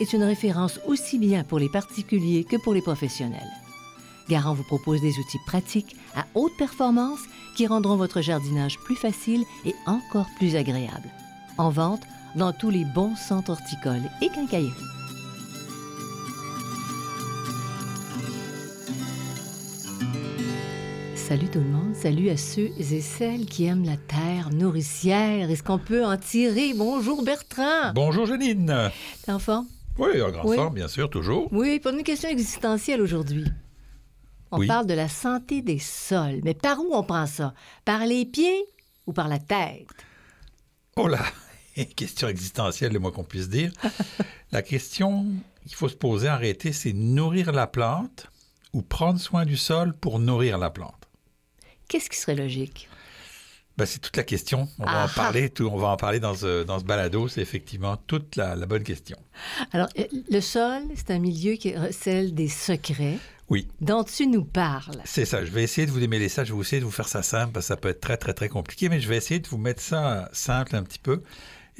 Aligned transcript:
est 0.00 0.12
une 0.12 0.22
référence 0.22 0.80
aussi 0.86 1.18
bien 1.18 1.44
pour 1.44 1.58
les 1.58 1.68
particuliers 1.68 2.44
que 2.44 2.56
pour 2.56 2.74
les 2.74 2.82
professionnels. 2.82 3.50
Garant 4.28 4.54
vous 4.54 4.64
propose 4.64 5.00
des 5.00 5.18
outils 5.18 5.40
pratiques 5.46 5.96
à 6.14 6.26
haute 6.34 6.56
performance 6.58 7.20
qui 7.56 7.66
rendront 7.66 7.96
votre 7.96 8.20
jardinage 8.20 8.78
plus 8.78 8.96
facile 8.96 9.44
et 9.64 9.74
encore 9.86 10.28
plus 10.38 10.54
agréable. 10.54 11.08
En 11.56 11.70
vente 11.70 12.02
dans 12.36 12.52
tous 12.52 12.70
les 12.70 12.84
bons 12.84 13.16
centres 13.16 13.50
horticoles 13.50 14.08
et 14.20 14.28
quincailleries. 14.28 14.72
Salut 21.14 21.48
tout 21.48 21.58
le 21.58 21.66
monde, 21.66 21.94
salut 21.94 22.30
à 22.30 22.38
ceux 22.38 22.70
et 22.78 23.00
celles 23.02 23.44
qui 23.44 23.64
aiment 23.66 23.84
la 23.84 23.98
terre 23.98 24.48
nourricière. 24.50 25.50
Est-ce 25.50 25.62
qu'on 25.62 25.78
peut 25.78 26.04
en 26.04 26.16
tirer? 26.16 26.72
Bonjour 26.74 27.22
Bertrand! 27.22 27.92
Bonjour 27.94 28.24
Janine. 28.24 28.90
T'es 29.24 29.32
en 29.32 29.38
forme? 29.38 29.66
Oui, 29.98 30.22
en 30.22 30.30
grande 30.30 30.46
Oui. 30.46 30.56
forme, 30.56 30.74
bien 30.74 30.88
sûr, 30.88 31.10
toujours. 31.10 31.48
Oui, 31.52 31.80
pour 31.80 31.92
une 31.92 32.02
question 32.04 32.28
existentielle 32.28 33.00
aujourd'hui. 33.00 33.44
On 34.50 34.58
Oui. 34.60 34.66
parle 34.66 34.86
de 34.86 34.94
la 34.94 35.08
santé 35.08 35.60
des 35.60 35.78
sols. 35.78 36.40
Mais 36.44 36.54
par 36.54 36.78
où 36.80 36.88
on 36.94 37.02
prend 37.02 37.26
ça? 37.26 37.52
Par 37.84 38.06
les 38.06 38.24
pieds 38.24 38.64
ou 39.06 39.12
par 39.12 39.28
la 39.28 39.38
tête? 39.38 39.86
Oh 40.96 41.08
là, 41.08 41.20
question 41.96 42.28
existentielle, 42.28 42.92
le 42.92 42.98
moins 42.98 43.10
qu'on 43.10 43.24
puisse 43.24 43.48
dire. 43.48 43.72
la 44.52 44.62
question 44.62 45.26
qu'il 45.66 45.74
faut 45.74 45.88
se 45.88 45.96
poser 45.96 46.30
en 46.30 46.38
réalité, 46.38 46.72
c'est 46.72 46.92
nourrir 46.94 47.52
la 47.52 47.66
plante 47.66 48.26
ou 48.72 48.82
prendre 48.82 49.20
soin 49.20 49.44
du 49.44 49.56
sol 49.56 49.94
pour 49.94 50.18
nourrir 50.18 50.58
la 50.58 50.70
plante? 50.70 51.08
Qu'est-ce 51.88 52.08
qui 52.10 52.16
serait 52.18 52.34
logique? 52.34 52.87
Ben, 53.78 53.86
c'est 53.86 54.00
toute 54.00 54.16
la 54.16 54.24
question. 54.24 54.68
On 54.80 54.84
va 54.84 54.90
Ah 54.92 55.04
en 55.04 55.06
ah. 55.06 55.12
parler, 55.14 55.48
tout, 55.50 55.68
on 55.72 55.76
va 55.78 55.88
en 55.88 55.96
parler 55.96 56.18
dans 56.20 56.34
ce, 56.34 56.64
dans 56.64 56.78
ce 56.80 56.84
balado. 56.84 57.28
C'est 57.28 57.40
effectivement 57.40 57.96
toute 57.96 58.34
la, 58.36 58.56
la 58.56 58.66
bonne 58.66 58.82
question. 58.82 59.16
Alors, 59.72 59.88
euh, 59.98 60.04
le 60.30 60.40
sol, 60.40 60.82
c'est 60.96 61.12
un 61.12 61.20
milieu 61.20 61.52
qui 61.54 61.76
recèle 61.76 62.34
des 62.34 62.48
secrets 62.48 63.18
Oui, 63.48 63.68
dont 63.80 64.02
tu 64.02 64.26
nous 64.26 64.44
parles. 64.44 64.96
c'est 65.04 65.24
ça. 65.24 65.44
Je 65.44 65.50
vais 65.52 65.62
essayer 65.62 65.86
de 65.86 65.92
vous 65.92 66.00
démêler 66.00 66.28
ça. 66.28 66.42
Je 66.44 66.52
vais 66.52 66.60
essayer 66.60 66.80
de 66.80 66.84
vous 66.86 66.90
faire 66.90 67.06
ça 67.08 67.22
simple 67.22 67.52
parce 67.52 67.66
que 67.66 67.68
ça 67.68 67.76
peut 67.76 67.88
être 67.88 68.00
très, 68.00 68.16
très, 68.16 68.34
très 68.34 68.48
compliqué, 68.48 68.88
mais 68.88 69.00
je 69.00 69.08
vais 69.08 69.16
essayer 69.16 69.38
de 69.38 69.46
vous 69.48 69.58
mettre 69.58 69.80
ça 69.80 70.28
simple 70.32 70.74
un 70.74 70.82
petit 70.82 70.98
peu. 70.98 71.22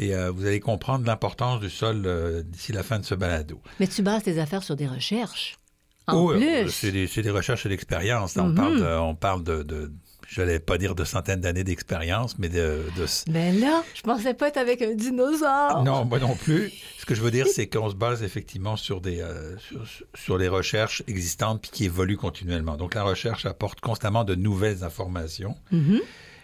Et 0.01 0.15
euh, 0.15 0.31
vous 0.31 0.47
allez 0.47 0.61
comprendre 0.61 1.05
l'importance 1.05 1.59
du 1.59 1.69
sol 1.69 2.05
euh, 2.07 2.45
d'ici 2.45 2.71
la 2.71 2.85
fin 2.85 3.01
de 3.01 3.05
ce 3.05 3.17
balado. 3.17 3.61
Mais 3.81 3.89
tu 3.89 4.03
bases 4.03 4.23
tes 4.23 4.39
affaires 4.39 4.63
sur 4.63 4.77
des 4.77 4.87
recherches. 4.87 5.59
En 6.07 6.15
Oh, 6.17 6.33
euh, 6.33 6.63
plus. 6.63 6.71
c'est 6.71 6.93
des, 7.23 7.31
recherches 7.31 7.67
et 7.67 7.69
d'expérience. 7.69 8.37
Là, 8.37 8.45
On 8.45 8.49
Mhm. 8.51 8.55
parle 8.55 8.79
de, 8.79 8.87
on 9.01 9.15
parle 9.17 9.43
de, 9.43 9.63
de 9.65 9.93
je 10.31 10.43
n'allais 10.43 10.61
pas 10.61 10.77
dire 10.77 10.95
de 10.95 11.05
centaines 11.05 11.41
d'années 11.41 11.65
d'expérience, 11.65 12.39
mais 12.39 12.51
de, 12.51 12.85
de- 12.99 13.31
Mais 13.33 13.51
là, 13.53 13.83
je 13.95 14.03
pensais 14.03 14.35
pas 14.35 14.49
être 14.49 14.59
avec 14.59 14.83
un 14.83 14.95
dinosaure. 14.95 15.83
Non, 15.85 16.05
moi 16.05 16.19
non 16.19 16.37
plus. 16.37 16.71
Ce 16.99 17.07
que 17.07 17.15
je 17.15 17.23
veux 17.23 17.31
dire, 17.31 17.47
c'est 17.53 17.67
qu'on 17.67 17.89
se 17.89 17.95
base 17.95 18.23
effectivement 18.23 18.77
sur, 18.77 19.01
des, 19.01 19.23
euh, 19.23 19.57
sur, 19.59 19.83
sur 20.15 20.37
les 20.37 20.49
recherches 20.49 21.03
existantes 21.07 21.63
puis 21.63 21.71
qui 21.71 21.85
évoluent 21.87 22.19
continuellement. 22.19 22.77
Donc, 22.77 22.95
la 22.95 23.05
recherche 23.05 23.47
apporte 23.47 23.81
constamment 23.81 24.25
de 24.25 24.35
nouvelles 24.35 24.85
informations. 24.85 25.57
Mhm. 25.73 26.01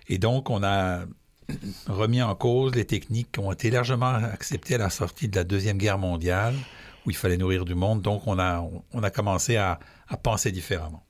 Et 0.09 0.17
donc, 0.17 0.49
on 0.49 0.63
a 0.63 1.05
remis 1.87 2.23
en 2.23 2.35
cause 2.35 2.75
les 2.75 2.87
techniques 2.87 3.33
qui 3.33 3.41
ont 3.41 3.53
été 3.53 3.71
largement 3.71 4.15
acceptées 4.15 4.77
à 4.77 4.79
la 4.79 4.89
sortie 4.89 5.29
de 5.29 5.37
la 5.37 5.45
Deuxième 5.45 5.77
Guerre 5.77 5.99
mondiale, 5.99 6.55
où 7.05 7.11
il 7.11 7.17
fallait 7.17 7.37
nourrir 7.37 7.67
du 7.67 7.75
monde. 7.75 8.01
Donc, 8.01 8.27
on 8.27 8.39
a, 8.39 8.67
on 8.95 9.03
a 9.03 9.11
commencé 9.11 9.57
à, 9.57 9.79
à 10.09 10.17
penser 10.17 10.53
différemment. 10.53 11.05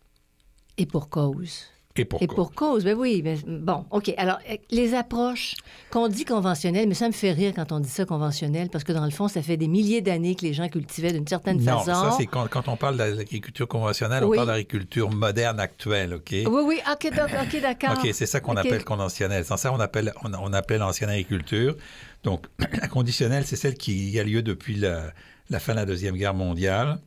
Et 0.76 0.86
pour 0.86 1.08
cause. 1.08 1.66
Et 1.96 2.04
pourquoi? 2.04 2.24
Et 2.24 2.26
pour 2.26 2.52
cause, 2.52 2.84
ben 2.84 2.96
oui. 2.98 3.20
Mais 3.22 3.36
bon, 3.46 3.86
OK. 3.92 4.12
Alors, 4.16 4.38
euh, 4.50 4.56
les 4.72 4.94
approches 4.94 5.54
qu'on 5.92 6.08
dit 6.08 6.24
conventionnelles, 6.24 6.88
mais 6.88 6.94
ça 6.94 7.06
me 7.06 7.12
fait 7.12 7.30
rire 7.30 7.52
quand 7.54 7.70
on 7.70 7.78
dit 7.78 7.88
ça 7.88 8.04
conventionnel, 8.04 8.68
parce 8.68 8.82
que 8.82 8.92
dans 8.92 9.04
le 9.04 9.12
fond, 9.12 9.28
ça 9.28 9.42
fait 9.42 9.56
des 9.56 9.68
milliers 9.68 10.00
d'années 10.00 10.34
que 10.34 10.42
les 10.42 10.52
gens 10.54 10.68
cultivaient 10.68 11.12
d'une 11.12 11.26
certaine 11.28 11.58
Non, 11.62 11.78
façon. 11.78 12.10
ça, 12.10 12.14
c'est 12.18 12.26
quand, 12.26 12.48
quand 12.48 12.66
on 12.66 12.76
parle 12.76 12.96
de 12.96 13.04
l'agriculture 13.04 13.68
conventionnelle, 13.68 14.24
Oui. 14.24 14.30
on 14.36 14.40
parle 14.40 14.48
d'agriculture 14.48 15.08
moderne 15.10 15.60
actuelle, 15.60 16.14
OK? 16.14 16.30
Oui, 16.32 16.44
oui, 16.48 16.80
OK, 16.92 17.12
d'accord. 17.62 17.96
OK, 17.96 18.08
c'est 18.12 18.26
ça 18.26 18.40
qu'on 18.40 18.56
appelle 18.56 18.84
conventionnelle. 18.84 19.44
Sans 19.44 19.56
ça, 19.56 19.72
on 19.72 19.78
appelle, 19.78 20.12
on, 20.24 20.34
on 20.34 20.52
appelait 20.52 20.78
l'ancienne 20.78 21.10
agriculture. 21.10 21.76
Donc, 22.24 22.46
la 22.80 22.88
conditionnelle, 22.88 23.46
c'est 23.46 23.54
celle 23.56 23.74
qui 23.74 24.18
a 24.18 24.24
lieu 24.24 24.42
depuis 24.42 24.74
la, 24.74 25.12
la 25.48 25.60
fin 25.60 25.74
de 25.74 25.78
la 25.78 25.86
Deuxième 25.86 26.16
Guerre 26.16 26.34
mondiale. 26.34 26.98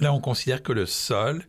Là, 0.00 0.12
on 0.12 0.20
considère 0.20 0.62
que 0.62 0.72
le 0.72 0.86
sol 0.86 1.42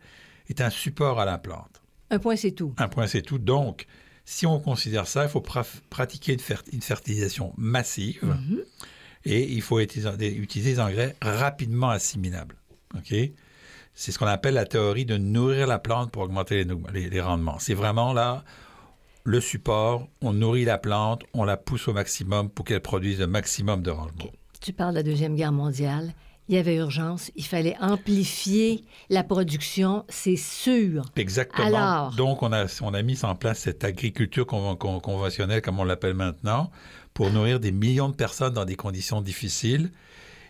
est 0.49 0.61
un 0.61 0.71
support 0.71 1.19
à 1.19 1.25
la 1.25 1.37
plante. 1.37 1.82
Un 2.13 2.19
point, 2.19 2.35
c'est 2.35 2.51
tout. 2.51 2.73
Un 2.77 2.87
point, 2.87 3.07
c'est 3.07 3.21
tout. 3.21 3.37
Donc, 3.39 3.85
si 4.25 4.45
on 4.45 4.59
considère 4.59 5.07
ça, 5.07 5.23
il 5.23 5.29
faut 5.29 5.41
pra- 5.41 5.65
pratiquer 5.89 6.33
une, 6.33 6.39
fer- 6.39 6.63
une 6.71 6.81
fertilisation 6.81 7.53
massive 7.57 8.23
Mhm. 8.23 8.59
et 9.25 9.51
il 9.51 9.61
faut 9.61 9.79
utiliser, 9.79 10.15
des- 10.17 10.79
engrais 10.79 11.15
rapidement 11.21 11.89
assimilables. 11.89 12.55
OK? 12.95 13.13
C'est 13.95 14.11
ce 14.11 14.17
qu'on 14.19 14.25
appelle 14.27 14.53
la 14.55 14.65
théorie 14.65 15.05
de 15.05 15.17
nourrir 15.17 15.67
la 15.67 15.77
plante 15.79 16.11
pour 16.11 16.23
augmenter 16.23 16.63
les- 16.93 17.09
les 17.09 17.21
rendements. 17.21 17.59
C'est 17.59 17.73
vraiment 17.75 18.13
là 18.13 18.43
le 19.25 19.39
support, 19.39 20.07
on 20.21 20.33
nourrit 20.33 20.65
la 20.65 20.77
plante, 20.77 21.23
on 21.33 21.43
la 21.45 21.55
pousse 21.57 21.87
au 21.87 21.93
maximum 21.93 22.49
pour 22.49 22.65
qu'elle 22.65 22.81
produise 22.81 23.19
le 23.19 23.27
maximum 23.27 23.81
de 23.81 23.89
rendement. 23.91 24.31
Tu 24.61 24.73
parles 24.73 24.91
de 24.91 24.97
la 24.99 25.03
Deuxième 25.03 25.35
Guerre 25.35 25.51
mondiale. 25.53 26.13
Il 26.49 26.55
y 26.55 26.57
avait 26.57 26.75
urgence. 26.75 27.31
Il 27.35 27.45
fallait 27.45 27.75
amplifier 27.79 28.83
la 29.09 29.23
production, 29.23 30.03
c'est 30.09 30.35
sûr. 30.35 31.05
Exactement. 31.15 31.67
Alors? 31.67 32.15
Donc, 32.15 32.43
on 32.43 32.51
a, 32.51 32.65
on 32.81 32.93
a 32.93 33.01
mis 33.01 33.23
en 33.23 33.33
place 33.35 33.59
cette 33.59 33.83
agriculture 33.83 34.45
conven- 34.45 34.77
con- 34.77 34.99
conventionnelle, 34.99 35.61
comme 35.61 35.79
on 35.79 35.85
l'appelle 35.85 36.15
maintenant, 36.15 36.69
pour 37.13 37.31
nourrir 37.31 37.59
des 37.59 37.71
millions 37.71 38.09
de 38.09 38.15
personnes 38.15 38.53
dans 38.53 38.65
des 38.65 38.75
conditions 38.75 39.21
difficiles. 39.21 39.91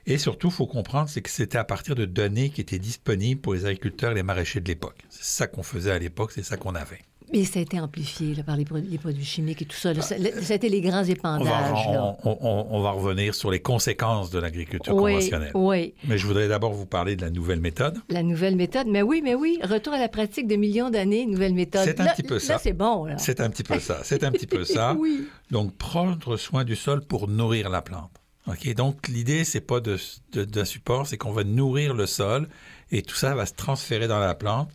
Et 0.05 0.17
surtout, 0.17 0.47
il 0.47 0.53
faut 0.53 0.67
comprendre, 0.67 1.07
c'est 1.09 1.21
que 1.21 1.29
c'était 1.29 1.57
à 1.57 1.63
partir 1.63 1.95
de 1.95 2.05
données 2.05 2.49
qui 2.49 2.59
étaient 2.59 2.79
disponibles 2.79 3.39
pour 3.39 3.53
les 3.53 3.65
agriculteurs 3.65 4.11
et 4.11 4.15
les 4.15 4.23
maraîchers 4.23 4.59
de 4.59 4.67
l'époque. 4.67 4.97
C'est 5.09 5.23
ça 5.23 5.47
qu'on 5.47 5.63
faisait 5.63 5.91
à 5.91 5.99
l'époque, 5.99 6.31
c'est 6.33 6.43
ça 6.43 6.57
qu'on 6.57 6.75
avait. 6.75 6.99
Mais 7.33 7.43
ça 7.45 7.59
a 7.59 7.61
été 7.63 7.79
amplifié 7.79 8.35
là, 8.35 8.43
par 8.43 8.55
les, 8.55 8.63
pro- 8.63 8.77
les 8.77 8.97
produits 8.97 9.25
chimiques 9.25 9.61
et 9.63 9.65
tout 9.65 9.75
ça. 9.75 9.91
là. 9.93 10.01
Ça, 10.01 10.17
là, 10.17 10.29
ça 10.41 10.53
a 10.53 10.55
été 10.55 10.69
les 10.69 10.81
grands 10.81 10.99
On 10.99 11.03
va, 11.03 11.09
épandages. 11.09 11.85
on- 11.87 12.15
on- 12.23 12.37
on- 12.41 12.67
on 12.69 12.81
va 12.81 12.91
revenir 12.91 13.33
sur 13.35 13.49
les 13.49 13.59
conséquences 13.59 14.29
de 14.29 14.39
l'agriculture 14.39 14.95
oui, 14.95 15.13
conventionnelle. 15.15 15.51
oui. 15.55 15.93
Mais 16.07 16.17
je 16.17 16.27
voudrais 16.27 16.47
d'abord 16.47 16.73
vous 16.73 16.85
parler 16.85 17.15
de 17.15 17.21
la 17.23 17.29
nouvelle 17.31 17.59
méthode. 17.59 17.97
La 18.09 18.21
nouvelle 18.23 18.55
méthode. 18.55 18.87
Mais 18.87 19.01
oui, 19.01 19.21
mais 19.23 19.33
oui. 19.35 19.57
Retour 19.63 19.93
à 19.93 19.99
la 19.99 20.09
pratique 20.09 20.47
de 20.47 20.55
millions 20.55 20.89
d'années, 20.89 21.25
nouvelle 21.25 21.53
méthode. 21.55 21.83
C'est 21.85 21.99
un 21.99 22.05
petit 22.05 22.23
peu 22.23 22.37
ça. 22.39 22.57
c'est 22.59 22.73
bon. 22.73 23.07
C'est 23.17 23.39
un 23.41 23.49
petit 23.49 23.63
peu 23.63 23.79
ça. 23.79 23.99
C'est 24.03 24.23
un 24.23 24.31
petit 24.31 24.47
peu 24.47 24.63
ça. 24.63 24.93
oui. 24.99 25.27
Donc, 25.51 25.75
prendre 25.75 26.37
soin 26.37 26.63
du 26.63 26.75
sol 26.75 27.01
pour 27.01 27.27
nourrir 27.27 27.69
la 27.69 27.81
plante. 27.81 28.11
OK? 28.47 28.73
Donc, 28.75 29.07
l'idée, 29.07 29.43
c'est 29.43 29.61
pas 29.61 29.79
de, 29.79 29.97
de- 30.33 30.43
d'un 30.43 30.65
support, 30.65 31.07
c'est 31.07 31.17
qu'on 31.17 31.31
va 31.31 31.43
nourrir 31.43 31.93
le 31.93 32.05
sol 32.05 32.47
et 32.91 33.01
tout 33.01 33.15
ça 33.15 33.33
va 33.33 33.45
se 33.45 33.53
transférer 33.53 34.07
dans 34.07 34.19
la 34.19 34.35
plante. 34.35 34.69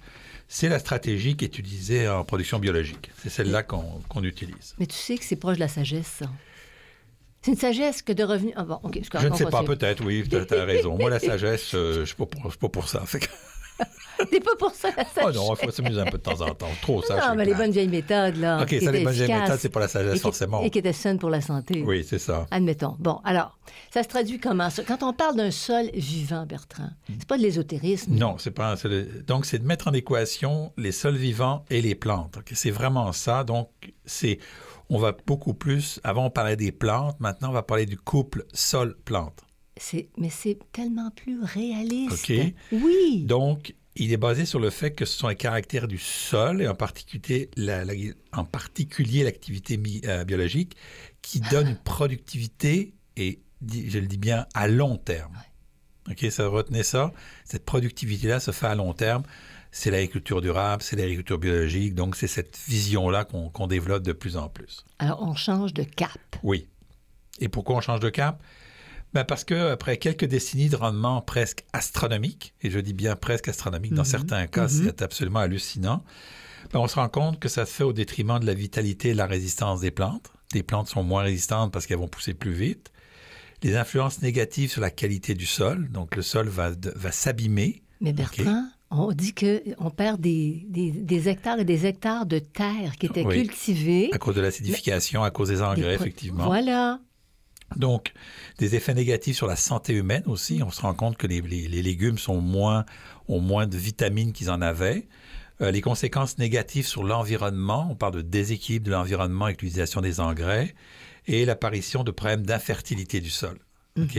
C'est 0.49 0.71
la 0.71 0.79
stratégie 0.79 1.37
qui 1.37 1.45
est 1.45 1.59
utilisée 1.59 2.09
en 2.09 2.25
production 2.25 2.59
biologique. 2.59 3.11
C'est 3.23 3.29
celle-là 3.29 3.63
qu'on, 3.63 4.23
utilise. 4.23 4.75
Mais 4.79 4.87
tu 4.87 4.97
sais 4.97 5.19
que 5.19 5.25
c'est 5.25 5.37
proche 5.37 5.57
de 5.57 5.61
la 5.61 5.69
sagesse. 5.69 6.23
C'est 7.43 7.51
une 7.53 7.57
sagesse 7.57 8.03
que 8.03 8.13
de 8.13 8.25
revenir. 8.25 8.55
Ah 8.57 8.65
bon, 8.65 8.81
OK. 8.83 8.95
c'est 8.95 9.21
Je 9.21 9.29
ne 9.29 9.35
sais 9.35 9.47
pas, 9.47 9.63
peut-être, 9.63 10.03
oui, 10.05 10.25
tu 10.29 10.37
as 10.37 10.65
raison. 10.65 10.97
Moi, 10.97 11.11
la 11.11 11.21
sagesse, 11.21 11.75
euh, 11.75 11.95
je 11.95 12.01
ne 12.01 12.05
suis 12.07 12.17
pas 12.17 12.27
pour, 12.27 12.43
je 12.45 12.49
suis 12.49 12.59
pas 12.59 12.69
pour 12.69 12.89
ça. 12.89 13.01
Fait 13.07 13.21
que- 13.21 13.27
T'es 14.31 14.41
pas 14.41 14.57
pour 14.59 14.73
ça 14.73 14.89
la 14.97 15.05
sagesse. 15.05 15.25
Oh 15.25 15.31
non, 15.33 15.55
il 15.55 15.65
faut 15.65 15.71
s'amuser 15.71 16.01
un 16.01 16.05
peu 16.07 16.19
de 16.19 16.23
temps 16.23 16.41
en 16.41 16.53
temps. 16.55 16.67
Trop 16.83 17.01
ça. 17.03 17.15
Non, 17.17 17.23
c'est 17.31 17.37
mais 17.37 17.45
les 17.45 17.55
bonnes 17.55 17.71
vieilles 17.71 17.89
méthodes, 17.89 18.37
là. 18.37 18.63
OK, 18.63 18.75
ça, 18.83 18.91
les 18.91 19.05
bonnes 19.05 19.13
vieilles 19.13 19.33
méthodes, 19.33 19.59
c'est 19.61 19.69
pas 19.69 19.81
la 19.81 19.89
sagesse, 19.89 20.13
et 20.13 20.17
qui- 20.17 20.21
forcément. 20.23 20.63
Et 20.63 20.71
qui 20.71 20.79
étaient 20.81 20.93
saines 20.93 21.19
pour 21.19 21.31
la 21.31 21.41
santé. 21.41 21.85
Oui, 21.87 22.05
c'est 22.09 22.19
ça. 22.19 22.47
Admettons. 22.51 22.97
Bon, 22.99 23.21
alors, 23.25 23.57
ça 23.95 24.03
se 24.03 24.09
traduit 24.09 24.41
comment 24.41 24.71
ça? 24.71 24.83
Quand 24.83 25.03
on 25.05 25.13
parle 25.13 25.37
d'un 25.37 25.53
sol 25.53 25.87
vivant, 25.95 26.45
Bertrand, 26.47 26.91
c'est 27.09 27.27
pas 27.29 27.39
de 27.39 27.43
l'ésotérisme? 27.43 28.13
Non, 28.15 28.37
c'est 28.39 28.51
pas. 28.51 28.77
c'est 28.77 28.89
le- 28.89 29.05
donc, 29.27 29.47
c'est 29.47 29.59
de 29.61 29.67
mettre 29.67 29.87
en 29.89 29.93
équation 29.93 30.73
les 30.77 30.91
sols 30.93 31.17
vivants 31.17 31.65
et 31.71 31.81
les 31.81 31.95
plantes. 31.95 32.39
OK? 32.39 32.51
C'est 32.55 32.71
vraiment 32.73 33.13
ça. 33.13 33.45
Donc, 33.45 33.71
c'est. 34.05 34.39
On 34.91 34.99
va 34.99 35.15
beaucoup 35.27 35.53
plus. 35.55 36.01
Avant, 36.03 36.25
on 36.25 36.31
parlait 36.31 36.57
des 36.57 36.73
plantes. 36.73 37.21
Maintenant, 37.21 37.51
on 37.51 37.53
va 37.53 37.63
parler 37.63 37.85
du 37.87 37.99
couple 37.99 38.45
sol-plante. 38.55 39.43
Mais 40.17 40.31
c'est 40.31 40.59
tellement 40.73 41.11
plus 41.11 41.43
réaliste. 41.43 42.13
OK. 42.31 42.55
Oui. 42.73 43.25
Donc, 43.25 43.75
il 43.97 44.13
est 44.13 44.17
basé 44.17 44.45
sur 44.45 44.61
le 44.61 44.71
fait 44.71 44.93
que 44.93 45.05
ce 45.05 45.19
sont 45.19 45.29
les 45.29 45.37
caractères 45.37 45.89
du 45.89 45.99
sol 45.99 46.63
et 46.63 46.69
en 46.69 46.75
particulier, 46.75 47.51
la- 47.57 47.85
la- 47.85 47.95
en 48.33 48.45
particulier 48.45 49.25
l'activité 49.25 49.81
euh, 50.07 50.25
biologique 50.25 50.77
qui 51.23 51.41
donne 51.51 51.69
une 51.69 51.77
productivité 51.79 52.95
et, 53.17 53.41
je 53.67 53.99
le 53.99 54.07
dis 54.07 54.19
bien, 54.19 54.47
à 54.55 54.69
long 54.69 54.97
terme. 54.97 55.33
OK, 56.11 56.25
ça 56.31 56.47
retenez 56.49 56.85
ça. 56.85 57.13
Cette 57.45 57.65
productivité-là 57.65 58.41
se 58.41 58.51
fait 58.53 58.67
à 58.67 58.75
long 58.75 58.93
terme. 58.95 59.23
C'est 59.71 59.91
l'agriculture 59.91 60.41
durable, 60.41 60.83
c'est 60.83 60.97
l'agriculture 60.97 61.39
biologique. 61.39 61.95
Donc, 61.95 62.17
c'est 62.17 62.29
cette 62.29 62.57
vision-là 62.69 63.25
qu'on 63.25 63.51
qu'on 63.51 63.67
développe 63.67 64.03
de 64.05 64.13
plus 64.13 64.37
en 64.39 64.49
plus. 64.49 64.85
Alors, 64.99 65.21
on 65.23 65.35
change 65.35 65.75
de 65.75 65.83
cap. 65.83 66.19
Oui. 66.43 66.67
Et 67.41 67.49
pourquoi 67.49 67.77
on 67.77 67.81
change 67.83 68.01
de 68.01 68.09
cap? 68.09 68.43
Ben 69.19 69.25
parce 69.25 69.43
que 69.43 69.73
après 69.73 69.97
quelques 69.97 70.27
décennies 70.27 70.69
de 70.69 70.77
rendement 70.77 71.21
presque 71.21 71.65
astronomique, 71.73 72.55
et 72.63 72.71
je 72.71 72.79
dis 72.79 72.93
bien 72.93 73.17
presque 73.17 73.49
astronomique, 73.49 73.93
dans 73.93 74.03
Mhm. 74.03 74.09
certains 74.09 74.47
cas, 74.47 74.69
Mhm. 74.69 74.69
c'est 74.85 75.03
absolument 75.03 75.41
hallucinant, 75.41 76.05
ben 76.73 76.79
on 76.79 76.87
se 76.87 76.95
rend 76.95 77.09
compte 77.09 77.41
que 77.41 77.49
ça 77.49 77.67
se 77.67 77.73
fait 77.73 77.83
au 77.83 77.93
détriment 77.93 78.39
de 78.39 78.47
la 78.47 78.55
vitalité 78.55 79.09
et 79.09 79.13
de 79.15 79.19
la 79.19 79.27
résistance 79.27 79.81
des 79.81 79.91
plantes. 79.91 80.31
Les 80.55 80.63
plantes 80.63 80.87
sont 80.89 81.03
moins 81.03 81.23
résistantes 81.23 81.73
parce 81.73 81.87
qu'elles 81.89 81.99
vont 81.99 82.07
pousser 82.07 82.33
plus 82.33 82.53
vite. 82.53 82.93
Les 83.65 83.75
influences 83.75 84.23
négatives 84.23 84.71
sur 84.71 84.81
la 84.83 84.91
qualité 84.93 85.35
du 85.35 85.47
sol, 85.47 85.89
donc 85.91 86.15
le 86.15 86.23
sol 86.23 86.47
va, 86.47 86.71
va 86.95 87.11
s'abîmer. 87.11 87.83
Mais 88.01 88.13
Bertrand, 88.13 88.69
on 88.93 89.11
dit 89.11 89.35
qu'on 89.35 89.91
perd 89.91 90.21
des, 90.21 90.65
des- 90.69 90.93
des 90.93 91.29
hectares 91.29 91.59
et 91.59 91.65
des 91.65 91.87
hectares 91.87 92.25
de 92.25 92.39
terre 92.39 92.95
qui 93.01 93.07
étaient 93.07 93.25
Oui. 93.25 93.35
cultivées. 93.49 94.11
à 94.13 94.19
cause 94.19 94.37
de 94.37 94.43
l'acidification, 94.43 95.25
à 95.25 95.33
cause 95.33 95.49
des 95.49 95.61
engrais, 95.61 95.97
effectivement. 95.97 96.45
Voilà. 96.47 97.01
Donc, 97.77 98.13
des 98.59 98.75
effets 98.75 98.95
négatifs 98.95 99.37
sur 99.37 99.47
la 99.47 99.57
santé 99.57 99.93
humaine 99.93 100.23
aussi. 100.27 100.63
On 100.65 100.71
se 100.71 100.81
rend 100.81 100.95
compte 100.95 101.17
que 101.17 101.27
les, 101.27 101.41
les- 101.41 101.69
les 101.69 101.83
légumes 101.83 102.19
sont 102.19 102.41
moins, 102.41 102.85
ont 103.29 103.41
moins 103.41 103.67
de 103.67 103.77
vitamines 103.77 104.33
qu'ils 104.33 104.51
en 104.51 104.61
avaient. 104.63 105.07
Euh, 105.61 105.71
les 105.71 105.81
conséquences 105.81 106.39
négatives 106.39 106.87
sur 106.87 107.05
l'environnement, 107.05 107.89
on 107.91 107.95
parle 107.97 108.15
de 108.15 108.23
déséquilibre 108.23 108.87
de 108.87 108.93
l'environnement 108.93 109.47
avec 109.47 109.61
l'utilisation 109.61 110.01
des 110.01 110.21
engrais 110.21 110.75
et 111.27 111.45
l'apparition 111.45 112.05
de 112.05 112.11
problèmes 112.11 112.47
d'infertilité 112.47 113.21
du 113.21 113.31
sol. 113.31 113.59
OK? 113.99 114.17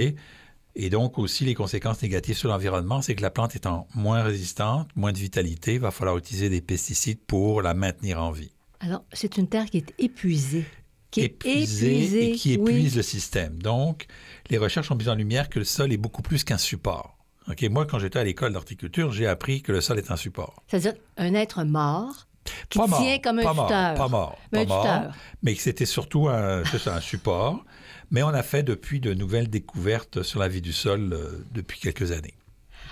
Et 0.75 0.89
donc 0.89 1.17
aussi 1.17 1.45
les 1.45 1.55
conséquences 1.55 2.01
négatives 2.03 2.37
sur 2.37 2.49
l'environnement, 2.49 3.01
c'est 3.01 3.15
que 3.15 3.21
la 3.21 3.31
plante 3.31 3.55
étant 3.55 3.87
moins 3.95 4.21
résistante, 4.21 4.89
moins 4.95 5.11
de 5.11 5.17
vitalité, 5.17 5.73
il 5.75 5.79
va 5.79 5.91
falloir 5.91 6.17
utiliser 6.17 6.49
des 6.49 6.61
pesticides 6.61 7.19
pour 7.25 7.61
la 7.61 7.73
maintenir 7.73 8.21
en 8.21 8.31
vie. 8.31 8.51
Alors, 8.81 9.03
c'est 9.11 9.37
une 9.37 9.47
terre 9.49 9.65
qui 9.65 9.77
est 9.77 9.93
épuisée. 9.97 10.65
Qui 11.11 11.21
est 11.21 11.25
épuisé 11.25 12.31
et 12.31 12.35
qui 12.35 12.57
oui. 12.57 12.71
épuise 12.71 12.95
le 12.95 13.01
système. 13.01 13.61
Donc, 13.61 14.05
les 14.49 14.57
recherches 14.57 14.91
ont 14.91 14.95
mis 14.95 15.09
en 15.09 15.15
lumière 15.15 15.49
que 15.49 15.59
le 15.59 15.65
sol 15.65 15.91
est 15.91 15.97
beaucoup 15.97 16.21
plus 16.21 16.43
qu'un 16.43 16.57
support. 16.57 17.17
Ok, 17.49 17.63
Moi, 17.69 17.85
quand 17.85 17.97
j'étais 17.97 18.19
à 18.19 18.23
l'école 18.23 18.53
d'horticulture, 18.53 19.11
j'ai 19.11 19.25
appris 19.25 19.61
que 19.63 19.71
le 19.71 19.81
sol 19.81 19.97
est 19.97 20.11
un 20.11 20.15
support. 20.15 20.63
C'est-à-dire 20.67 20.93
un 21.17 21.33
être 21.33 21.63
mort 21.63 22.27
qui 22.69 22.77
pas 22.77 22.87
mort, 22.87 23.01
tient 23.01 23.19
comme 23.19 23.39
un 23.39 23.43
pas 23.43 23.53
mort, 23.53 23.67
tuteur. 23.67 23.93
pas 23.95 24.07
mort, 24.07 24.39
Mais 24.51 24.65
pas 24.65 24.73
un 24.73 25.01
mort, 25.03 25.13
mais 25.43 25.55
que 25.55 25.61
c'était 25.61 25.85
surtout 25.85 26.29
un, 26.29 26.63
un 26.63 27.01
support. 27.01 27.63
Mais 28.11 28.23
on 28.23 28.29
a 28.29 28.43
fait 28.43 28.63
depuis 28.63 28.99
de 28.99 29.13
nouvelles 29.13 29.49
découvertes 29.49 30.23
sur 30.23 30.39
la 30.39 30.47
vie 30.47 30.61
du 30.61 30.73
sol 30.73 31.13
euh, 31.13 31.45
depuis 31.53 31.79
quelques 31.79 32.11
années. 32.11 32.33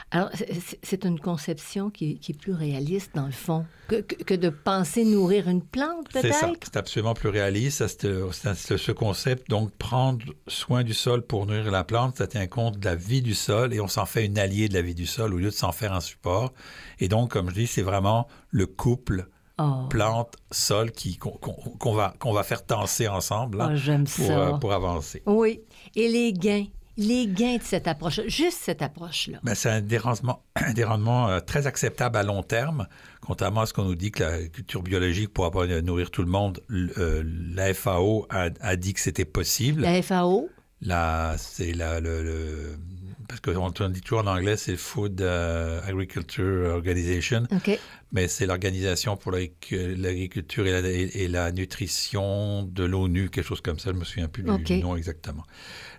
Alors, 0.09 0.29
c'est- 0.83 1.03
une 1.03 1.19
conception 1.19 1.89
qui, 1.89 2.11
est- 2.11 2.15
qui 2.15 2.31
est 2.31 2.35
plus 2.35 2.53
réaliste, 2.53 3.11
dans 3.13 3.25
le 3.25 3.31
fond, 3.33 3.65
que, 3.89 4.33
de 4.35 4.49
penser 4.49 5.03
nourrir 5.03 5.49
une 5.49 5.61
plante, 5.61 6.07
C'est 6.13 6.31
ça, 6.31 6.47
peut-être? 6.47 6.59
c'est 6.63 6.77
absolument 6.77 7.13
plus 7.13 7.27
réaliste. 7.29 7.85
Ça, 7.85 8.55
ce 8.55 8.91
concept, 8.93 9.49
donc 9.49 9.71
prendre 9.73 10.25
soin 10.47 10.83
du 10.83 10.93
sol 10.93 11.21
pour 11.23 11.45
nourrir 11.45 11.69
la 11.71 11.83
plante, 11.83 12.17
ça 12.17 12.27
tient 12.27 12.47
compte 12.47 12.79
de 12.79 12.85
la 12.85 12.95
vie 12.95 13.21
du 13.21 13.33
sol 13.35 13.73
et 13.73 13.81
on 13.81 13.89
s'en 13.89 14.05
fait 14.05 14.25
une 14.25 14.39
alliée 14.39 14.69
de 14.69 14.75
la 14.75 14.81
vie 14.81 14.95
du 14.95 15.05
sol 15.05 15.33
au 15.33 15.37
lieu 15.37 15.45
de 15.45 15.49
s'en 15.51 15.73
faire 15.73 15.91
un 15.93 16.01
support. 16.01 16.53
Et 16.99 17.09
donc, 17.09 17.31
comme 17.31 17.49
je 17.49 17.55
dis, 17.55 17.67
c'est 17.67 17.81
vraiment 17.81 18.27
le 18.49 18.65
couple 18.65 19.27
Oh, 19.59 19.87
plante-sol 19.89 20.91
qui, 20.91 21.17
qu'on, 21.17 21.93
va, 21.93 22.13
qu'on 22.19 22.31
va 22.31 22.43
faire 22.43 22.61
danser 22.67 23.07
ensemble 23.07 23.57
là, 23.57 23.71
oh, 23.73 24.03
pour, 24.15 24.31
euh, 24.31 24.53
pour 24.53 24.71
avancer. 24.71 25.23
Oui. 25.25 25.61
Et 25.95 26.07
les 26.07 26.31
gains? 26.31 26.67
Les 26.97 27.27
gains 27.27 27.57
de 27.57 27.63
cette 27.63 27.87
approche, 27.87 28.21
juste 28.27 28.57
cette 28.61 28.81
approche-là. 28.81 29.39
Ben, 29.43 29.53
c'est 29.55 29.69
un 29.69 29.77
un 29.81 29.81
des 30.73 30.83
rendements, 30.83 31.29
euh, 31.29 31.39
très 31.39 31.67
acceptable 31.67 32.17
à 32.17 32.23
long 32.23 32.41
terme, 32.43 32.87
contrairement 33.21 33.61
à 33.61 33.65
ce 33.67 33.73
qu'on 33.73 33.83
nous 33.85 33.95
dit 33.95 34.11
que 34.11 34.23
la 34.23 34.47
culture 34.47 34.81
biologique 34.81 35.31
pourra 35.33 35.51
pas 35.51 35.67
nourrir 35.81 36.09
tout 36.11 36.23
le 36.23 36.29
monde. 36.29 36.59
Euh, 36.71 37.23
la 37.53 37.73
FAO 37.73 38.25
a, 38.29 38.49
a 38.61 38.75
dit 38.75 38.93
que 38.93 38.99
c'était 38.99 39.25
possible. 39.25 39.81
La 39.83 40.01
FAO, 40.01 40.49
Là, 40.81 41.35
c'est 41.39 41.73
la, 41.73 41.99
le, 41.99 42.21
le- 42.21 42.77
parce 43.27 43.41
qu'on 43.41 43.73
on 43.79 43.89
dit 43.89 44.01
toujours 44.01 44.19
en 44.19 44.27
anglais, 44.27 44.57
c'est 44.57 44.77
Food 44.77 45.21
euh, 45.21 45.81
Agriculture 45.87 46.67
Organization, 46.69 47.43
mais 48.11 48.27
c'est 48.27 48.45
l'organisation 48.45 49.17
pour 49.17 49.31
l'agric- 49.31 49.71
l'agriculture 49.71 50.67
et 50.67 50.79
la, 50.79 50.87
et- 50.87 51.23
et 51.23 51.27
la 51.27 51.51
nutrition 51.51 52.61
de 52.63 52.83
l'ONU, 52.83 53.29
quelque 53.31 53.45
chose 53.47 53.61
comme 53.61 53.79
ça. 53.79 53.89
Je 53.91 53.97
me 53.97 54.03
souviens 54.05 54.27
plus 54.27 54.43
du, 54.43 54.51
OK. 54.51 54.63
du 54.63 54.77
nom 54.79 54.95
exactement. 54.95 55.43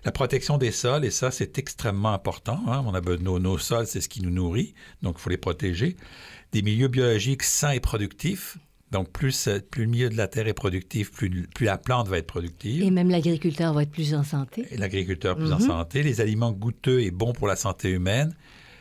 La 0.05 0.11
protection 0.11 0.57
des 0.57 0.71
sols, 0.71 1.03
et 1.05 1.11
ça, 1.11 1.31
c'est 1.31 1.57
extrêmement 1.57 2.13
important. 2.13 2.59
hein. 2.67 2.83
On 2.85 2.93
a 2.93 3.01
nos, 3.17 3.39
nos 3.39 3.57
sols, 3.57 3.87
c'est 3.87 4.01
ce 4.01 4.09
qui 4.09 4.21
nous 4.21 4.29
nourrit, 4.29 4.73
donc 5.01 5.15
il 5.17 5.21
faut 5.21 5.29
les 5.29 5.37
protéger. 5.37 5.95
Des 6.51 6.61
milieux 6.61 6.87
biologiques 6.87 7.43
sains 7.43 7.71
et 7.71 7.79
productifs. 7.79 8.57
Donc, 8.91 9.11
plus, 9.11 9.47
plus 9.69 9.83
le 9.83 9.89
milieu 9.91 10.09
de 10.09 10.17
la 10.17 10.27
terre 10.27 10.47
est 10.47 10.53
productif, 10.53 11.11
plus, 11.11 11.47
plus 11.53 11.65
la 11.67 11.77
plante 11.77 12.07
va 12.07 12.17
être 12.17 12.25
productive. 12.25 12.81
Et 12.81 12.89
même 12.89 13.09
l'agriculteur 13.11 13.71
va 13.73 13.83
être 13.83 13.91
plus 13.91 14.15
en 14.15 14.23
santé. 14.23 14.65
L'agriculteur 14.75 15.35
plus 15.35 15.51
en 15.53 15.59
Mhm. 15.59 15.67
santé, 15.67 16.01
les 16.01 16.21
aliments 16.21 16.51
goûteux 16.51 17.01
et 17.01 17.11
bons 17.11 17.33
pour 17.33 17.47
la 17.47 17.55
santé 17.55 17.91
humaine, 17.91 18.33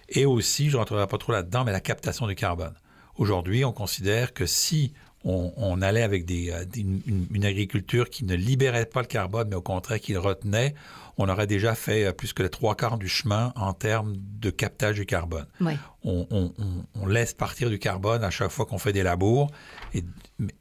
et 0.09 0.25
aussi, 0.25 0.69
je 0.70 0.76
ne 0.76 0.79
rentrerai 0.79 1.06
pas 1.09 1.19
trop 1.19 1.32
là-dedans, 1.32 1.65
mais 1.65 1.73
la 1.73 1.81
captation 1.81 2.26
du 2.26 2.35
carbone. 2.35 2.73
Aujourd'hui, 3.17 3.67
on 3.67 3.73
considère 3.73 4.32
que 4.32 4.47
si 4.47 4.94
on, 5.25 5.53
on 5.56 5.82
allait 5.82 6.03
avec 6.03 6.25
des, 6.25 6.50
euh, 6.50 6.65
des- 6.65 6.81
une, 6.81 7.26
une 7.32 7.44
agriculture 7.44 8.09
qui 8.11 8.25
ne 8.25 8.35
libérait 8.35 8.87
pas 8.87 9.00
le 9.00 9.06
carbone, 9.06 9.49
mais 9.50 9.56
au 9.56 9.61
contraire 9.62 10.00
qui 10.00 10.12
le 10.12 10.20
retenait, 10.20 10.75
on 11.20 11.29
aurait 11.29 11.49
déjà 11.49 11.75
fait 11.75 12.05
euh, 12.05 12.12
plus 12.12 12.32
que 12.32 12.43
les 12.44 12.49
trois 12.50 12.76
quarts 12.76 12.99
du 12.99 13.09
chemin 13.09 13.53
en 13.56 13.73
termes 13.73 14.15
de 14.41 14.50
captage 14.50 14.94
du 14.97 15.06
carbone. 15.06 15.47
Oui. 15.61 15.73
On, 16.05 16.26
on- 16.31 16.53
on- 16.59 16.85
on 17.03 17.06
laisse 17.06 17.34
partir 17.34 17.69
du 17.70 17.79
carbone 17.81 18.22
à 18.22 18.31
chaque 18.31 18.51
fois 18.51 18.65
qu'on 18.67 18.79
fait 18.79 18.93
des 18.93 19.03
labours, 19.03 19.51
et, 19.94 20.05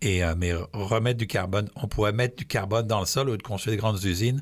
et, 0.01 0.23
euh, 0.23 0.33
mais 0.37 0.53
remettre 0.73 1.19
du 1.19 1.27
carbone, 1.27 1.69
on 1.75 1.87
pourrait 1.87 2.11
mettre 2.13 2.35
du 2.35 2.45
carbone 2.45 2.87
dans 2.87 2.99
le 2.99 3.05
sol 3.05 3.29
au 3.29 3.31
lieu 3.33 3.37
de 3.37 3.43
construire 3.43 3.75
des 3.75 3.79
grandes 3.79 4.03
usines. 4.03 4.41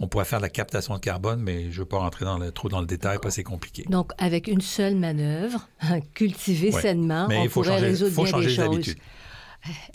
On 0.00 0.08
pourrait 0.08 0.24
faire 0.24 0.40
de 0.40 0.42
la 0.44 0.50
captation 0.50 0.92
de 0.94 0.98
carbone, 0.98 1.40
mais 1.40 1.64
je 1.70 1.76
ne 1.76 1.78
veux 1.78 1.84
pas 1.84 1.98
rentrer 1.98 2.24
dans 2.24 2.36
le- 2.36 2.50
trop 2.52 2.68
dans 2.68 2.80
le 2.80 2.86
détail 2.86 3.18
parce 3.22 3.34
que 3.34 3.36
c'est 3.36 3.44
compliqué. 3.44 3.84
Donc, 3.88 4.10
avec 4.18 4.48
une 4.48 4.60
seule 4.60 4.96
manœuvre, 4.96 5.68
cultiver 6.14 6.72
sainement, 6.72 7.28
Mais 7.28 7.38
on 7.38 7.42
il 7.44 7.48
faut 7.48 7.62
pourrait 7.62 7.76
changer, 7.76 7.86
résoudre 7.86 8.12
faut 8.12 8.22
bien 8.24 8.30
changer 8.32 8.44
des 8.44 8.50
les 8.76 8.82
choses. 8.82 8.94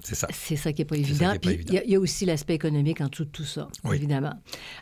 C'est 0.03 0.15
ça. 0.15 0.27
C'est 0.31 0.55
ça 0.55 0.73
qui 0.73 0.81
n'est 0.81 0.85
pas 0.85 0.95
évident. 0.97 1.33
il 1.43 1.71
y 1.73 1.77
a- 1.77 1.83
il 1.83 1.91
y, 1.91 1.95
a 1.95 1.99
aussi 1.99 2.25
l'aspect 2.25 2.55
économique 2.55 3.01
en 3.01 3.07
dessous 3.07 3.25
de 3.25 3.29
tout 3.29 3.45
ça, 3.45 3.67
Oui. 3.83 3.97
évidemment. 3.97 4.33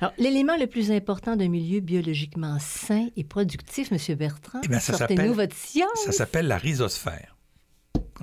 Alors, 0.02 0.14
l'élément 0.18 0.56
le 0.58 0.68
plus 0.68 0.92
important 0.92 1.36
d'un 1.36 1.50
milieu 1.50 1.80
biologiquement 1.82 2.58
sain 2.60 3.08
et 3.18 3.24
productif, 3.24 3.92
M. 3.92 4.16
Bertrand, 4.16 4.62
Eh 4.64 4.68
bien, 4.68 4.80
ça 4.80 4.98
sortez-nous 4.98 5.34
votre 5.34 5.56
science. 5.56 5.90
Ça 6.06 6.12
s'appelle 6.12 6.48
la 6.48 6.58
rhizosphère. 6.58 7.36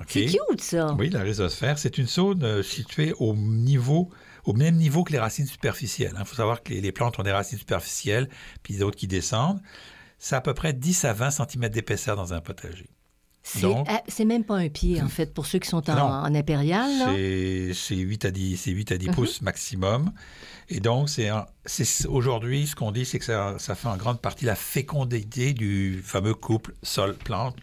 C'est 0.07 0.25
cute, 0.25 0.61
ça. 0.61 0.93
Oui, 0.99 1.09
la 1.09 1.21
rhizosphère, 1.21 1.77
c'est 1.79 1.97
une 1.97 2.07
zone 2.07 2.43
euh, 2.43 2.63
située 2.63 3.13
au 3.19 3.33
niveau, 3.33 4.09
au 4.43 4.53
même 4.53 4.75
niveau 4.75 5.03
que 5.03 5.13
les 5.13 5.19
racines 5.19 5.45
superficielles. 5.47 6.13
Il 6.19 6.25
faut 6.25 6.35
savoir 6.35 6.63
que 6.63 6.73
les, 6.73 6.81
les 6.81 6.91
plantes 6.91 7.17
ont 7.19 7.23
des 7.23 7.31
racines 7.31 7.57
superficielles, 7.59 8.27
puis 8.61 8.75
d'autres 8.77 8.97
qui 8.97 9.07
descendent. 9.07 9.61
C'est 10.17 10.35
à 10.35 10.41
peu 10.41 10.53
près 10.53 10.73
10 10.73 11.05
à 11.05 11.13
20 11.13 11.31
cm 11.31 11.69
d'épaisseur 11.69 12.15
dans 12.17 12.33
un 12.33 12.41
potager. 12.41 12.89
C'est 13.47 13.67
ah, 13.87 14.01
c'est 14.07 14.25
même 14.25 14.43
pas 14.43 14.55
un 14.55 14.69
pied, 14.69 14.99
en 15.03 15.07
fait, 15.07 15.31
pour 15.31 15.45
ceux 15.45 15.59
qui 15.59 15.69
sont 15.69 15.87
en, 15.87 15.97
en 16.23 16.33
impérial. 16.33 16.89
C'est 17.13 17.71
c'est 17.75 17.95
8 17.95 18.25
à 18.25 18.31
10, 18.31 18.57
c'est 18.57 18.71
8 18.71 18.91
à 18.91 18.97
10 18.97 19.09
Mhm. 19.09 19.13
pouces 19.13 19.41
maximum. 19.43 20.11
Et 20.67 20.79
donc, 20.79 21.09
c'est 21.09 21.29
aujourd'hui, 22.07 22.65
ce 22.65 22.75
qu'on 22.75 22.91
dit, 22.91 23.05
c'est 23.05 23.19
que 23.19 23.25
ça, 23.25 23.55
ça 23.59 23.75
fait 23.75 23.87
en 23.87 23.97
grande 23.97 24.19
partie 24.19 24.45
la 24.45 24.55
fécondité 24.55 25.53
du 25.53 26.01
fameux 26.03 26.33
couple 26.33 26.73
sol-plante. 26.81 27.55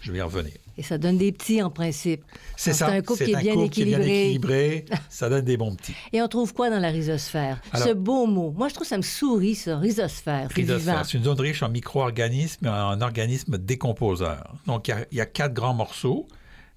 Je 0.00 0.12
vais 0.12 0.18
y 0.18 0.22
revenir. 0.22 0.52
Et 0.76 0.82
ça 0.82 0.96
donne 0.96 1.18
des 1.18 1.32
petits 1.32 1.60
en 1.60 1.70
principe. 1.70 2.22
C'est 2.56 2.72
ça. 2.72 2.86
un 2.88 3.00
couple 3.02 3.18
c'est 3.18 3.24
qui 3.24 3.30
est 3.32 3.36
un 3.36 3.40
bien 3.40 3.54
couple 3.54 3.68
qui 3.70 3.82
est 3.82 3.84
bien 3.86 4.00
équilibré. 4.00 4.84
ça 5.10 5.28
donne 5.28 5.44
des 5.44 5.56
bons 5.56 5.74
petits. 5.74 5.94
Et 6.12 6.22
on 6.22 6.28
trouve 6.28 6.54
quoi 6.54 6.70
dans 6.70 6.78
la 6.78 6.90
rhizosphère? 6.90 7.60
Alors- 7.72 7.88
Ce 7.88 7.92
beau 7.94 8.26
mot. 8.26 8.52
Moi, 8.56 8.68
je 8.68 8.74
trouve 8.74 8.84
que 8.84 8.88
ça 8.88 8.96
me 8.96 9.02
sourit, 9.02 9.56
ça, 9.56 9.76
rhizosphère. 9.78 10.48
C'est. 10.54 10.60
Rhizosphère, 10.60 11.04
c'est 11.04 11.18
une 11.18 11.24
zone 11.24 11.40
riche 11.40 11.62
en 11.64 11.68
micro-organismes 11.68 12.66
et 12.66 12.70
en 12.70 13.00
organismes 13.00 13.58
décomposeurs. 13.58 14.54
Donc, 14.66 14.86
il 14.88 14.90
y 14.92 14.94
a- 14.94 15.06
il 15.10 15.18
y, 15.18 15.20
a 15.20 15.26
quatre 15.26 15.52
grands 15.54 15.74
morceaux. 15.74 16.28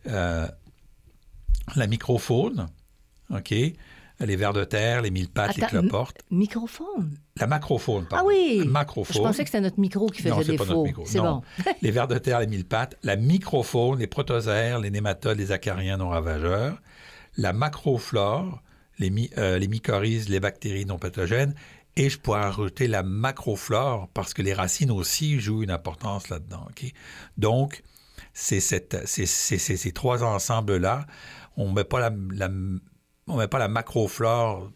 Euh, 0.07 0.47
la 1.75 1.87
microfaune, 1.87 2.67
OK? 3.29 3.53
Les 4.25 4.35
vers 4.35 4.53
de 4.53 4.63
terre, 4.63 5.01
les 5.01 5.11
mille 5.11 5.29
pattes, 5.29 5.55
les 5.57 5.63
Attends, 5.63 5.79
cloportes. 5.79 6.21
Microphone. 6.29 7.17
La 7.37 7.47
macrofaune, 7.47 8.03
Ah 8.07 8.15
pardon. 8.15 8.27
oui! 8.27 8.57
La 8.71 8.85
Je 9.09 9.17
pensais 9.19 9.43
que 9.43 9.49
c'était 9.49 9.61
notre 9.61 9.79
micro 9.79 10.07
qui 10.07 10.21
faisait 10.21 10.29
Non, 10.29 10.41
c'est 10.43 10.55
pas 10.57 10.63
défaut. 10.65 10.65
notre 10.75 10.83
micro. 10.83 11.03
C'est 11.05 11.17
Non. 11.17 11.41
bon. 11.65 11.71
les 11.81 11.91
vers 11.91 12.07
de 12.07 12.17
terre, 12.17 12.39
les 12.39 12.47
mille 12.47 12.65
pattes, 12.65 12.97
la 13.03 13.15
microfaune, 13.15 13.99
les 13.99 14.07
protozoaires, 14.07 14.79
les 14.79 14.91
nématodes, 14.91 15.37
les 15.37 15.51
acariens 15.51 15.97
non 15.97 16.09
ravageurs, 16.09 16.79
la 17.37 17.53
macroflore, 17.53 18.61
les, 18.99 19.09
my- 19.09 19.29
euh, 19.37 19.57
les 19.57 19.67
mycorhizes, 19.67 20.29
les 20.29 20.39
bactéries 20.39 20.85
non 20.85 20.99
pathogènes, 20.99 21.55
et 21.95 22.09
je 22.09 22.19
pourrais 22.19 22.41
rajouter 22.41 22.87
la 22.87 23.03
macroflore 23.03 24.07
parce 24.13 24.33
que 24.33 24.41
les 24.41 24.53
racines 24.53 24.91
aussi 24.91 25.39
jouent 25.39 25.63
une 25.63 25.71
importance 25.71 26.29
là-dedans. 26.29 26.67
Donc, 27.37 27.81
c'est 28.33 28.59
ces 28.59 29.91
trois 29.93 30.23
ensembles-là. 30.23 31.05
On 31.57 31.69
ne 31.69 31.73
met 31.75 31.83
pas 31.83 31.99
la, 31.99 32.11
la- 32.33 32.49
on 33.27 33.37
met 33.37 33.47
pas 33.47 33.59
la 33.59 33.67
macroflore 33.67 34.69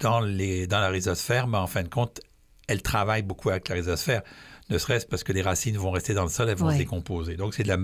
dans, 0.00 0.20
les, 0.20 0.66
dans 0.66 0.80
la 0.80 0.88
rhizosphère, 0.88 1.46
mais 1.46 1.58
en 1.58 1.66
fin 1.66 1.82
de 1.82 1.88
compte, 1.88 2.20
elle 2.68 2.82
travaille 2.82 3.22
beaucoup 3.22 3.50
avec 3.50 3.68
la 3.68 3.74
rhizosphère, 3.76 4.22
ne 4.70 4.78
serait-ce 4.78 5.04
parce 5.04 5.24
que 5.24 5.32
les 5.32 5.42
racines 5.42 5.76
vont 5.76 5.90
rester 5.90 6.14
dans 6.14 6.22
le 6.22 6.28
sol, 6.28 6.48
elles 6.48 6.56
vont 6.56 6.68
Ouais. 6.68 6.74
se 6.74 6.78
décomposer. 6.78 7.36
Donc, 7.36 7.54
c'est 7.54 7.64
de 7.64 7.68
la, 7.68 7.76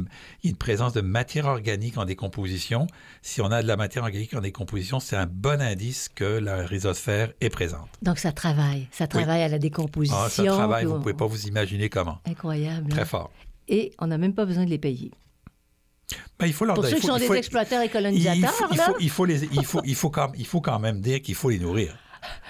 une 0.45 0.55
présence 0.57 0.93
de 0.93 1.01
matière 1.01 1.47
organique 1.47 1.99
en 1.99 2.05
décomposition. 2.05 2.87
Si 3.23 3.41
on 3.41 3.47
a 3.51 3.61
de 3.61 3.67
la 3.67 3.77
matière 3.77 4.05
organique 4.05 4.35
en 4.35 4.41
décomposition, 4.41 5.01
c'est 5.01 5.17
un 5.17 5.27
bon 5.27 5.61
indice 5.61 6.09
que 6.09 6.25
la 6.25 6.65
rhizosphère 6.65 7.33
est 7.41 7.51
présente. 7.51 7.89
Donc, 8.03 8.21
ça 8.21 8.31
travaille. 8.31 8.87
Ça 8.93 9.09
travaille 9.09 9.43
à 9.43 9.49
la 9.49 9.59
décomposition. 9.59 10.17
Ah, 10.17 10.29
ça 10.31 10.45
travaille, 10.45 10.85
vous 10.85 10.95
ne 10.95 10.99
pouvez 11.01 11.15
pas 11.15 11.27
vous 11.27 11.47
imaginer 11.49 11.89
comment. 11.89 12.19
Incroyable. 12.25 12.89
Très 12.89 13.01
hein? 13.01 13.05
fort. 13.05 13.31
Et 13.67 13.93
on 13.99 14.07
n'a 14.07 14.17
même 14.19 14.35
pas 14.35 14.45
besoin 14.45 14.65
de 14.65 14.71
les 14.71 14.79
payer. 14.79 15.11
Ben, 16.39 16.47
il 16.47 16.53
faut 16.53 16.65
leur 16.65 16.75
Pour 16.75 16.85
ceux 16.87 16.97
qui 16.97 17.07
sont 17.07 17.17
des 17.17 17.33
exploiteurs 17.33 17.83
et 17.83 17.89
colonisateurs, 17.89 18.53
il 19.01 19.11
faut, 19.11 19.27
il 19.27 20.61
quand, 20.63 20.79
même 20.79 21.01
dire 21.01 21.23
qu'il 21.23 21.35
faut 21.35 21.51
les 21.51 21.59
nourrir. 21.59 21.97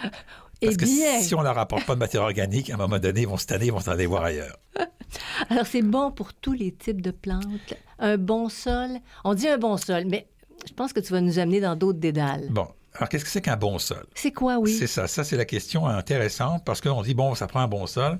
eh 0.60 0.66
Parce 0.66 0.76
que 0.76 0.84
bien, 0.84 1.20
si 1.20 1.34
on 1.34 1.42
leur 1.42 1.56
apporte 1.56 1.86
pas 1.86 1.94
de 1.94 2.00
matière 2.00 2.22
organique, 2.22 2.70
à 2.70 2.74
un 2.74 2.78
moment 2.78 2.98
donné, 2.98 3.22
ils 3.22 3.28
vont 3.28 3.36
se 3.36 3.46
tanner, 3.46 3.66
ils 3.66 3.72
vont 3.72 3.80
s'en 3.80 3.92
aller 3.92 4.06
voir 4.06 4.24
ailleurs. 4.24 4.56
alors 5.50 5.66
c'est 5.66 5.82
bon 5.82 6.10
pour 6.10 6.34
tous 6.34 6.52
les 6.52 6.72
types 6.72 7.00
de 7.00 7.10
plantes. 7.10 7.74
Un 7.98 8.18
bon 8.18 8.48
sol. 8.48 8.90
On 9.24 9.34
dit 9.34 9.48
un 9.48 9.58
bon 9.58 9.76
sol, 9.76 10.04
mais 10.06 10.26
je 10.66 10.74
pense 10.74 10.92
que 10.92 11.00
tu 11.00 11.12
vas 11.12 11.20
nous 11.20 11.38
amener 11.38 11.60
dans 11.60 11.76
d'autres 11.76 12.00
dédales. 12.00 12.48
Bon, 12.50 12.68
alors 12.94 13.08
qu'est-ce 13.08 13.24
que 13.24 13.30
c'est 13.30 13.40
qu'un 13.40 13.56
bon 13.56 13.78
sol? 13.78 14.04
C'est 14.14 14.32
quoi, 14.32 14.58
oui? 14.58 14.76
C'est 14.76 14.86
ça. 14.86 15.06
Ça, 15.06 15.22
c'est 15.22 15.36
la 15.36 15.44
question 15.44 15.86
intéressante 15.86 16.64
parce 16.64 16.80
qu'on 16.80 17.02
dit, 17.02 17.14
bon, 17.14 17.34
ça 17.34 17.46
prend 17.46 17.60
un 17.60 17.68
bon 17.68 17.86
sol. 17.86 18.18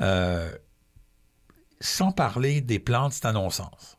Euh, 0.00 0.50
sans 1.80 2.12
parler 2.12 2.60
des 2.60 2.78
plantes, 2.78 3.12
c'est 3.12 3.26
un 3.26 3.32
non-sens. 3.32 3.98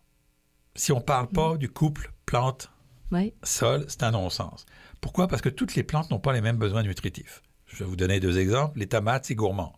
Si 0.76 0.92
on 0.92 0.98
ne 0.98 1.04
parle 1.04 1.28
pas 1.28 1.58
du 1.58 1.70
couple 1.70 2.12
plante-sol, 2.26 3.86
c'est 3.88 4.04
un 4.04 4.12
non-sens. 4.12 4.66
Pourquoi? 5.02 5.28
Parce 5.28 5.42
que 5.42 5.50
toutes 5.50 5.76
les 5.76 5.84
plantes 5.84 6.12
n'ont 6.12 6.20
pas 6.20 6.34
les 6.34 6.42
mêmes 6.42 6.58
besoins 6.58 6.84
nutritifs. 6.84 7.42
Je 7.68 7.84
vais 7.84 7.90
vous 7.90 7.96
donner 7.96 8.20
deux 8.20 8.38
exemples. 8.40 8.80
Les 8.80 8.88
tomates, 8.88 9.26
c'est 9.26 9.36
gourmand. 9.36 9.74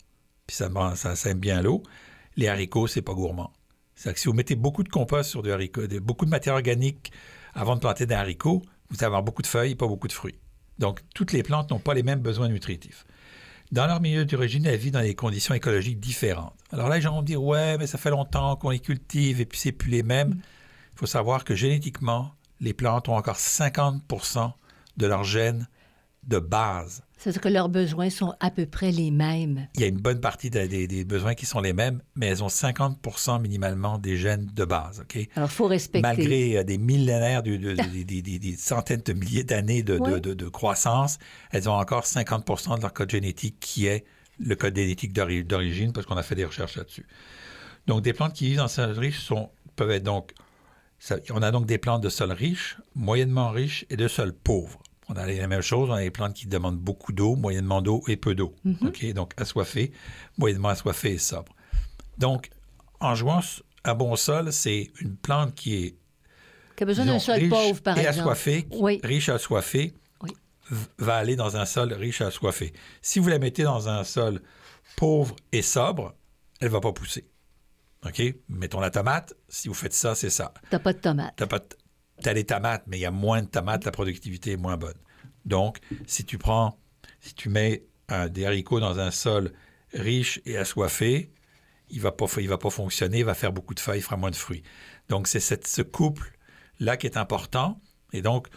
Puis 0.47 0.55
ça, 0.55 0.69
ça, 0.95 1.15
ça 1.15 1.29
aime 1.29 1.39
bien 1.39 1.61
l'eau. 1.61 1.83
Les 2.35 2.47
haricots, 2.47 2.87
c'est 2.87 3.01
pas 3.01 3.13
gourmand. 3.13 3.51
C'est-à-dire 3.95 4.15
que 4.15 4.19
si 4.19 4.27
vous 4.27 4.33
mettez 4.33 4.55
beaucoup 4.55 4.83
de 4.83 4.89
compost 4.89 5.29
sur 5.29 5.43
du 5.43 5.51
haricot, 5.51 5.87
beaucoup 6.01 6.25
de 6.25 6.31
matière 6.31 6.55
organique 6.55 7.11
avant 7.53 7.75
de 7.75 7.79
planter 7.79 8.05
des 8.05 8.15
haricots, 8.15 8.61
vous 8.89 8.97
allez 8.97 9.05
avoir 9.05 9.23
beaucoup 9.23 9.41
de 9.41 9.47
feuilles 9.47 9.71
et 9.71 9.75
pas 9.75 9.87
beaucoup 9.87 10.07
de 10.07 10.13
fruits. 10.13 10.39
Donc, 10.79 11.01
toutes 11.13 11.31
les 11.31 11.43
plantes 11.43 11.71
n'ont 11.71 11.79
pas 11.79 11.93
les 11.93 12.03
mêmes 12.03 12.19
besoins 12.19 12.49
nutritifs. 12.49 13.05
Dans 13.71 13.87
leur 13.87 14.01
milieu 14.01 14.25
d'origine, 14.25 14.65
elles 14.65 14.79
vivent 14.79 14.93
dans 14.93 15.01
des 15.01 15.15
conditions 15.15 15.55
écologiques 15.55 15.99
différentes. 15.99 16.53
Alors 16.71 16.89
là, 16.89 16.95
les 16.95 17.01
gens 17.01 17.13
vont 17.13 17.21
me 17.21 17.25
dire, 17.25 17.41
ouais, 17.41 17.77
mais 17.77 17.87
ça 17.87 17.97
fait 17.97 18.09
longtemps 18.09 18.55
qu'on 18.55 18.69
les 18.69 18.79
cultive 18.79 19.41
et 19.41 19.45
puis 19.45 19.57
c'est 19.57 19.71
plus 19.71 19.89
les 19.89 20.03
mêmes. 20.03 20.39
Il 20.95 20.99
faut 20.99 21.05
savoir 21.05 21.43
que 21.43 21.55
génétiquement, 21.55 22.31
les 22.59 22.73
plantes 22.73 23.09
ont 23.09 23.15
encore 23.15 23.37
50% 23.37 24.51
de 24.97 25.05
leurs 25.07 25.23
gènes 25.23 25.67
de 26.27 26.39
base. 26.39 27.03
C'est-à-dire 27.17 27.41
que 27.41 27.49
leurs 27.49 27.69
besoins 27.69 28.09
sont 28.09 28.33
à 28.39 28.49
peu 28.51 28.65
près 28.65 28.91
les 28.91 29.11
mêmes. 29.11 29.67
Il 29.75 29.81
y 29.81 29.83
a 29.83 29.87
une 29.87 29.99
bonne 29.99 30.19
partie 30.21 30.49
des, 30.49 30.67
des- 30.67 30.87
des 30.87 31.03
besoins 31.03 31.35
qui 31.35 31.45
sont 31.45 31.59
les 31.59 31.73
mêmes, 31.73 32.01
mais 32.15 32.27
elles 32.27 32.43
ont 32.43 32.47
50% 32.47 33.41
minimalement 33.41 33.97
des 33.97 34.17
gènes 34.17 34.45
de 34.53 34.65
base. 34.65 35.01
OK? 35.01 35.27
Alors, 35.35 35.49
il 35.49 35.53
faut 35.53 35.67
respecter. 35.67 36.01
Malgré 36.01 36.57
euh, 36.57 36.63
des 36.63 36.77
millénaires, 36.77 37.43
de- 37.43 37.57
de- 37.57 37.73
des, 38.03 38.55
centaines 38.57 39.01
de 39.01 39.13
milliers 39.13 39.43
d'années 39.43 39.83
de, 39.83 39.97
Ouais. 39.97 40.51
croissance, 40.51 41.17
elles 41.51 41.67
ont 41.69 41.73
encore 41.73 42.05
50 42.05 42.77
de 42.77 42.81
leur 42.81 42.93
code 42.93 43.09
génétique 43.11 43.57
qui 43.59 43.87
est 43.87 44.05
le 44.39 44.55
code 44.55 44.75
génétique 44.75 45.11
d'ori- 45.13 45.43
d'origine, 45.43 45.91
parce 45.91 46.05
qu'on 46.05 46.17
a 46.17 46.23
fait 46.23 46.35
des 46.35 46.45
recherches 46.45 46.77
là-dessus. 46.77 47.05
Donc, 47.87 48.01
des 48.01 48.13
plantes 48.13 48.33
qui 48.33 48.45
vivent 48.47 48.57
dans 48.57 48.67
sol 48.69 48.91
riche 48.97 49.19
sont, 49.19 49.49
peuvent 49.75 49.91
être 49.91 50.03
donc... 50.03 50.31
ça- 51.03 51.17
on 51.31 51.41
a 51.41 51.51
donc 51.51 51.65
des 51.65 51.77
plantes 51.77 52.01
de 52.01 52.07
sol 52.07 52.31
riche, 52.31 52.77
moyennement 52.95 53.49
riche 53.51 53.85
et 53.89 53.97
de 53.97 54.07
sol 54.07 54.31
pauvre. 54.33 54.79
On 55.09 55.15
a 55.15 55.25
les 55.27 55.45
mêmes 55.47 55.61
choses, 55.61 55.89
on 55.89 55.93
a 55.93 56.01
des 56.01 56.11
plantes 56.11 56.33
qui 56.33 56.47
demandent 56.47 56.77
beaucoup 56.79 57.11
d'eau, 57.11 57.35
moyennement 57.35 57.81
d'eau 57.81 58.03
et 58.07 58.15
peu 58.15 58.35
d'eau. 58.35 58.55
OK? 58.81 59.05
Donc, 59.13 59.33
assoiffé, 59.35 59.91
moyennement 60.37 60.69
assoiffé 60.69 61.11
et 61.15 61.17
sobre. 61.17 61.53
Donc, 62.17 62.49
en 63.01 63.13
jouant 63.15 63.41
un 63.83 63.95
bon 63.95 64.15
sol, 64.15 64.53
c'est 64.53 64.91
une 65.01 65.17
plante 65.17 65.55
qui 65.55 65.75
est 65.83 65.97
Qui 66.77 66.83
a 66.83 66.85
besoin 66.85 67.05
d'un 67.05 67.19
sol 67.19 67.35
riche 67.37 67.49
pauvre, 67.49 67.81
par 67.81 67.97
et 67.97 68.01
exemple. 68.01 68.19
assoiffé, 68.19 68.65
Oui. 68.71 69.01
riche 69.03 69.27
assoiffé, 69.27 69.93
Oui. 70.21 70.31
va 70.99 71.17
aller 71.17 71.35
dans 71.35 71.57
un 71.57 71.65
sol 71.65 71.91
riche 71.91 72.21
assoiffé. 72.21 72.71
Si 73.01 73.19
vous 73.19 73.27
la 73.27 73.39
mettez 73.39 73.63
dans 73.63 73.89
un 73.89 74.05
sol 74.05 74.41
pauvre 74.95 75.35
et 75.51 75.61
sobre, 75.61 76.15
elle 76.61 76.69
va 76.69 76.79
pas 76.79 76.93
pousser. 76.93 77.27
OK? 78.05 78.21
Mettons 78.49 78.79
la 78.79 78.89
tomate, 78.89 79.33
si 79.47 79.67
vous 79.67 79.73
faites 79.73 79.93
ça, 79.93 80.13
c'est 80.15 80.29
ça. 80.29 80.53
T'as 80.69 80.79
pas 80.79 80.93
de 80.93 80.99
tomates. 80.99 81.33
T'as 81.37 81.47
pas 81.47 81.59
de- 81.59 81.65
t'as 82.21 82.33
des 82.33 82.43
tomates, 82.45 82.83
mais 82.87 82.97
il 82.97 83.01
y 83.01 83.05
a 83.05 83.11
moins 83.11 83.41
de 83.41 83.47
tomates, 83.47 83.85
la 83.85 83.91
productivité 83.91 84.51
est 84.53 84.57
moins 84.57 84.77
bonne. 84.77 84.97
Donc, 85.45 85.79
si 86.07 86.25
tu 86.25 86.37
prends, 86.37 86.77
si 87.21 87.33
tu 87.33 87.49
mets 87.49 87.85
un- 88.09 88.27
des 88.27 88.45
haricots 88.45 88.79
dans 88.79 88.99
un 88.99 89.11
sol 89.11 89.53
riche 89.93 90.41
et 90.45 90.57
assoiffé, 90.57 91.31
il 91.89 92.01
va 92.01 92.11
pas, 92.11 92.25
il 92.37 92.47
va 92.49 92.57
pas 92.57 92.69
fonctionner, 92.69 93.19
il 93.19 93.25
va 93.25 93.33
faire 93.35 93.53
beaucoup 93.53 93.73
de 93.73 93.79
feuilles, 93.79 93.99
il 93.99 94.03
fera 94.03 94.17
moins 94.17 94.31
de 94.31 94.35
fruits. 94.35 94.63
Donc, 95.09 95.27
c'est 95.27 95.39
ce 95.39 95.81
couple-là 95.81 96.97
qui 96.97 97.07
est 97.07 97.17
important. 97.17 97.79
Et 98.13 98.21
donc, 98.21 98.47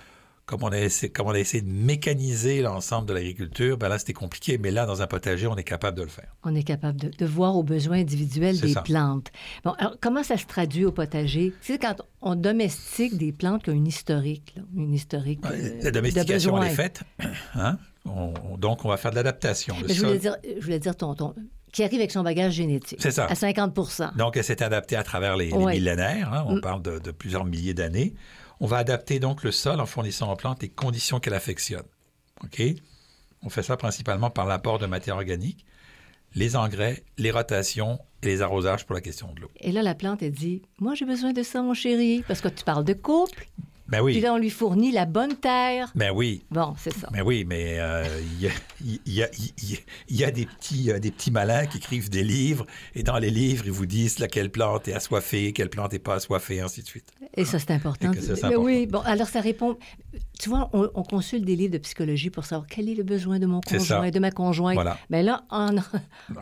comme 0.47 0.63
on 0.63 0.69
a 0.69 0.79
essayé, 0.79 1.11
comme 1.13 1.27
on 1.27 1.33
a 1.33 1.39
essayé 1.41 1.61
de 1.63 1.69
mécaniser 1.71 2.63
l'ensemble 2.63 3.09
de 3.09 3.13
l'agriculture, 3.15 3.77
ben 3.79 3.89
là, 3.89 3.99
c'était 3.99 4.13
compliqué. 4.13 4.59
Mais 4.59 4.71
là, 4.71 4.87
dans 4.87 5.03
un 5.03 5.07
potager, 5.09 5.47
on 5.49 5.57
est 5.57 5.65
capable 5.65 5.97
de 5.99 6.03
le 6.05 6.09
faire. 6.09 6.33
On 6.45 6.55
est 6.55 6.63
capable 6.63 7.01
de, 7.01 7.09
de 7.09 7.27
voir 7.27 7.57
aux 7.57 7.65
besoins 7.65 7.99
individuels 7.99 8.59
des 8.61 8.73
ça. 8.75 8.83
plantes. 8.83 9.33
Bon, 9.65 9.73
alors, 9.73 9.97
comment 10.01 10.23
ça 10.23 10.37
se 10.37 10.47
traduit 10.47 10.85
au 10.85 10.93
potager? 10.93 11.53
C'est 11.63 11.79
quand 11.79 11.97
on 12.23 12.37
domestique 12.37 13.17
des 13.19 13.33
plantes 13.33 13.65
qui 13.65 13.71
ont 13.71 13.75
une 13.75 13.89
historique, 13.89 14.55
là, 14.57 14.63
une 14.77 14.95
historique 14.95 15.41
euh, 15.47 15.81
La 15.83 15.91
domestication, 15.91 16.57
de 16.59 16.65
elle 16.65 16.71
est 16.71 16.75
faite. 16.75 17.01
Hein? 17.55 17.79
On- 18.05 18.33
on- 18.53 18.57
donc, 18.57 18.85
on 18.85 18.89
va 18.89 18.97
faire 18.99 19.11
de 19.11 19.17
l'adaptation. 19.17 19.75
Je 19.89 20.01
voulais 20.01 20.19
dire, 20.19 20.37
je 20.45 20.63
voulais 20.65 20.79
dire 20.79 20.95
ton, 20.95 21.15
ton- 21.17 21.35
qui 21.73 21.83
arrive 21.83 21.99
avec 21.99 22.13
son 22.13 22.23
bagage 22.23 22.53
génétique. 22.53 22.99
C'est 23.03 23.11
ça. 23.11 23.27
À 23.27 23.35
50 23.35 23.75
Donc, 24.17 24.37
elle 24.37 24.45
s'est 24.45 24.63
adaptée 24.63 24.95
à 24.97 25.03
travers 25.03 25.37
les, 25.37 25.53
millénaires. 25.53 26.33
hein? 26.33 26.45
on 26.47 26.57
Mm. 26.57 26.61
parle 26.61 26.83
de, 26.83 26.99
de 27.01 27.11
plusieurs 27.11 27.45
milliers 27.45 27.75
d'années. 27.75 28.15
On 28.61 28.67
va 28.67 28.79
adapter 28.79 29.21
donc 29.21 29.43
le 29.43 29.53
sol 29.53 29.81
en 29.81 29.87
fournissant 29.87 30.33
aux 30.33 30.37
plantes 30.37 30.63
les 30.63 30.69
conditions 30.69 31.21
qu'elle 31.21 31.35
affectionne. 31.35 31.85
OK? 32.43 32.63
On 33.43 33.51
fait 33.51 33.63
ça 33.63 33.77
principalement 33.77 34.31
par 34.31 34.47
l'apport 34.47 34.79
de 34.79 34.87
matière 34.87 35.17
organique, 35.17 35.65
les 36.35 36.57
engrais, 36.57 37.05
les 37.19 37.31
rotations 37.31 37.99
et 38.23 38.27
les 38.27 38.43
arrosages 38.43 38.87
pour 38.87 38.95
la 38.95 39.01
question 39.01 39.33
de 39.33 39.41
l'eau. 39.41 39.51
Et 39.61 39.73
là, 39.73 39.83
la 39.83 39.95
plante, 39.95 40.23
elle 40.23 40.33
dit 40.33 40.63
Moi, 40.79 40.95
j'ai 40.95 41.05
besoin 41.05 41.33
de 41.33 41.43
ça, 41.43 41.63
mon 41.63 41.75
chéri, 41.75 42.25
parce 42.27 42.41
que 42.41 42.49
tu 42.49 42.65
parles 42.65 42.85
de 42.85 42.93
couple. 42.93 43.49
Ben 43.89 43.99
Puis 44.05 44.17
oui, 44.17 44.21
là, 44.21 44.35
on 44.35 44.39
lui 44.39 44.51
fournit 44.51 44.91
la 44.91 45.07
bonne 45.07 45.37
terre. 45.37 45.93
ben 45.95 46.11
oui, 46.15 46.45
Bon, 46.51 46.75
c'est 46.77 46.93
ça. 46.93 47.09
ben 47.13 47.23
oui, 47.25 47.45
mais 47.47 47.77
euh, 47.79 48.05
il 48.41 48.43
y, 48.43 49.23
a, 49.23 49.29
y 49.37 49.79
y 50.11 50.33
des 50.33 50.45
petits, 50.47 50.91
des 51.01 51.11
petits 51.13 51.31
malins 51.31 51.67
qui 51.67 51.79
écrivent 51.79 52.11
des 52.11 52.25
livres, 52.25 52.67
et 52.97 53.03
dans 53.05 53.19
les 53.19 53.31
livres, 53.31 53.65
ils 53.67 53.73
vous 53.73 53.87
disent 53.87 54.19
laquelle 54.19 54.51
plante 54.51 54.89
est 54.89 54.93
assoiffée, 54.93 55.53
quelle 55.53 55.71
plante 55.71 55.93
n'est 55.93 56.01
pas 56.01 56.15
assoiffée, 56.17 56.57
et 56.57 56.61
ainsi 56.61 56.83
de 56.83 56.87
suite. 56.87 57.13
Et 57.35 57.45
ça, 57.45 57.59
c'est 57.61 57.71
important. 57.71 58.13
Et 58.13 58.21
ça, 58.21 58.33
Mais 58.35 58.45
important. 58.47 58.63
oui, 58.65 58.87
bon, 58.87 59.01
alors 59.05 59.29
ça 59.29 59.41
répond. 59.41 59.79
Tu 60.41 60.49
vois, 60.49 60.69
on, 60.73 60.91
on 60.95 61.03
consulte 61.05 61.45
des 61.45 61.55
livres 61.55 61.73
de 61.75 61.79
psychologie 61.79 62.31
pour 62.31 62.45
savoir 62.45 62.67
quel 62.69 62.89
est 62.89 62.95
le 62.95 63.05
besoin 63.05 63.39
de 63.39 63.47
mon 63.47 63.61
conjoint, 63.61 64.11
de 64.11 64.19
ma 64.19 64.31
conjointe. 64.33 64.75
Voilà. 64.75 64.99
Mais 65.11 65.23
là, 65.23 65.45
en, 65.51 65.77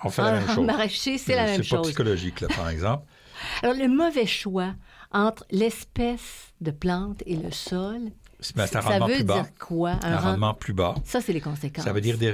On 0.03 0.09
fait 0.09 0.23
la 0.23 0.33
même 0.33 0.49
en 0.49 0.55
chose. 0.55 0.67
maraîcher, 0.67 1.19
c'est 1.19 1.37
la 1.37 1.45
même 1.45 1.63
C'est 1.63 1.69
pas 1.69 1.77
chose. 1.77 1.87
psychologique, 1.89 2.41
là, 2.41 2.49
par 2.49 2.71
exemple. 2.71 3.05
Alors, 3.63 3.77
le 3.77 3.89
mauvais 3.89 4.27
choix 4.27 4.75
entre 5.15 5.47
l'espèce 5.51 6.53
de 6.61 6.71
plante 6.71 7.23
et 7.25 7.37
le 7.37 7.51
sol, 7.51 8.01
Ben, 8.55 8.67
ça 8.67 8.81
veut 8.81 9.15
plus 9.15 9.25
bas. 9.25 9.35
dire 9.35 9.51
quoi? 9.59 9.93
Un, 10.03 10.13
Un 10.13 10.17
rend- 10.19 10.31
rendement 10.33 10.53
plus 10.55 10.75
bas. 10.75 10.95
Ça, 11.05 11.21
c'est 11.23 11.33
les 11.33 11.41
conséquences. 11.41 11.85
Ça 11.85 11.93
veut 11.95 12.03
dire 12.03 12.19
des, 12.19 12.31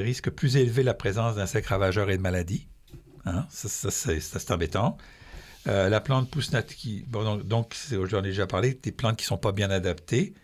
risques 0.00 0.30
plus 0.30 0.56
élevés 0.56 0.82
la 0.82 0.94
présence 0.94 1.34
d'insectes 1.36 1.66
ravageurs 1.68 2.08
et 2.10 2.16
de 2.16 2.22
maladies. 2.22 2.66
Hein? 3.26 3.44
Ça, 3.50 3.68
ça, 3.68 3.90
c'est, 3.90 4.50
embêtant. 4.50 4.96
Euh, 5.66 5.88
la 5.88 6.00
plante 6.00 6.30
pousse 6.30 6.50
qui, 6.76 7.04
bon, 7.08 7.36
donc, 7.36 7.74
j'en 7.90 8.18
ai 8.20 8.22
déjà 8.22 8.46
parlé, 8.46 8.74
des 8.82 8.92
plantes 8.92 9.16
qui 9.16 9.24
ne 9.24 9.28
sont 9.28 9.38
pas 9.38 9.52
bien 9.52 9.70
adaptées 9.70 10.34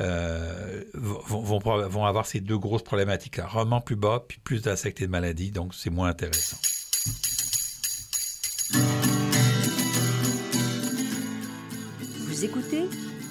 euh, 0.00 0.84
vont- 0.94 1.58
vont 1.58 2.04
avoir 2.06 2.26
ces 2.26 2.40
deux 2.40 2.58
grosses 2.58 2.84
problématiques-là. 2.84 3.46
Rendement 3.46 3.80
plus 3.80 3.96
bas, 3.96 4.24
puis 4.28 4.38
plus 4.38 4.62
d'insectes 4.62 5.00
et 5.00 5.06
de 5.06 5.10
maladies, 5.10 5.50
donc 5.50 5.74
c'est 5.74 5.90
moins 5.90 6.08
intéressant. 6.08 6.56
Écoutez 12.40 12.84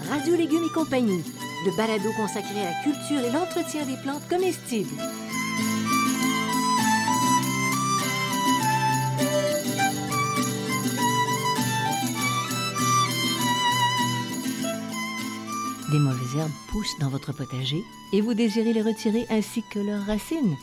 Radio 0.10 0.36
Légumes 0.36 0.66
et 0.66 0.74
compagnie, 0.74 1.24
le 1.66 1.78
balado 1.78 2.10
consacré 2.18 2.60
à 2.60 2.72
la 2.72 2.84
culture 2.84 3.20
et 3.20 3.32
l'entretien 3.32 3.86
des 3.86 3.96
plantes 4.04 4.28
comestibles. 4.28 4.90
Des 15.90 16.00
mauvaises 16.00 16.36
herbes 16.38 16.52
poussent 16.70 17.00
dans 17.00 17.10
votre 17.10 17.32
potager 17.32 17.86
et 18.12 18.20
vous 18.20 18.34
désirez 18.34 18.74
les 18.74 18.82
retirer 18.82 19.26
ainsi 19.30 19.64
que 19.72 19.80
leurs 19.80 20.06
racines. 20.06 20.58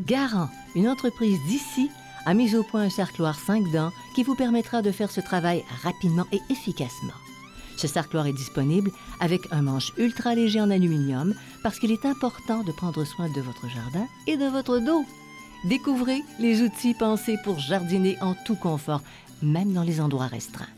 Garant, 0.00 0.48
une 0.74 0.88
entreprise 0.88 1.38
d'ici, 1.46 1.90
a 2.26 2.34
mis 2.34 2.56
au 2.56 2.64
point 2.64 2.82
un 2.82 2.90
cercloir 2.90 3.38
5 3.38 3.70
dents 3.70 3.92
qui 4.16 4.24
vous 4.24 4.34
permettra 4.34 4.82
de 4.82 4.90
faire 4.90 5.12
ce 5.12 5.20
travail 5.20 5.64
rapidement 5.84 6.26
et 6.32 6.40
efficacement. 6.50 7.23
Ce 7.76 7.86
cercloir 7.86 8.26
est 8.26 8.32
disponible 8.32 8.90
avec 9.20 9.48
un 9.50 9.62
manche 9.62 9.92
ultra 9.96 10.34
léger 10.34 10.60
en 10.60 10.70
aluminium 10.70 11.34
parce 11.62 11.78
qu'il 11.78 11.92
est 11.92 12.06
important 12.06 12.62
de 12.62 12.72
prendre 12.72 13.04
soin 13.04 13.28
de 13.28 13.40
votre 13.40 13.68
jardin 13.68 14.06
et 14.26 14.36
de 14.36 14.46
votre 14.46 14.78
dos. 14.78 15.04
Découvrez 15.64 16.22
les 16.38 16.62
outils 16.62 16.94
pensés 16.94 17.36
pour 17.42 17.58
jardiner 17.58 18.16
en 18.20 18.34
tout 18.44 18.56
confort, 18.56 19.02
même 19.42 19.72
dans 19.72 19.82
les 19.82 20.00
endroits 20.00 20.26
restreints. 20.26 20.68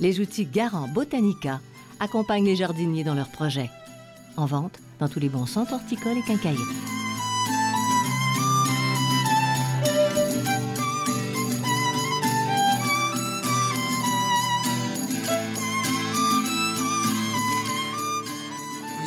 Les 0.00 0.20
outils 0.20 0.46
Garant 0.46 0.88
Botanica 0.88 1.60
accompagnent 2.00 2.46
les 2.46 2.56
jardiniers 2.56 3.04
dans 3.04 3.14
leurs 3.14 3.30
projets. 3.30 3.70
En 4.36 4.46
vente 4.46 4.78
dans 5.00 5.08
tous 5.08 5.20
les 5.20 5.28
bons 5.28 5.46
centres 5.46 5.74
horticoles 5.74 6.18
et 6.18 6.22
quincailleries. 6.22 7.01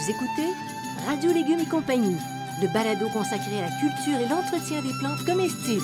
Vous 0.05 0.11
écoutez 0.11 0.53
Radio 1.07 1.33
Légumes 1.33 1.61
et 1.61 1.65
compagnie, 1.65 2.17
le 2.61 2.71
balado 2.71 3.09
consacré 3.09 3.57
à 3.57 3.61
la 3.61 3.71
culture 3.79 4.19
et 4.19 4.27
l'entretien 4.29 4.83
des 4.83 4.93
plantes 4.99 5.25
comestibles. 5.25 5.81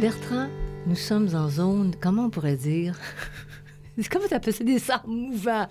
Bertrand, 0.00 0.48
nous 0.86 0.96
sommes 0.96 1.28
en 1.34 1.48
zone, 1.48 1.94
comment 2.00 2.26
on 2.26 2.30
pourrait 2.30 2.56
dire? 2.56 2.94
Comment 4.10 4.26
tu 4.26 4.32
appelles 4.32 4.54
ça 4.54 4.64
des 4.64 4.90
arbres 4.90 5.08
mouvants 5.08 5.68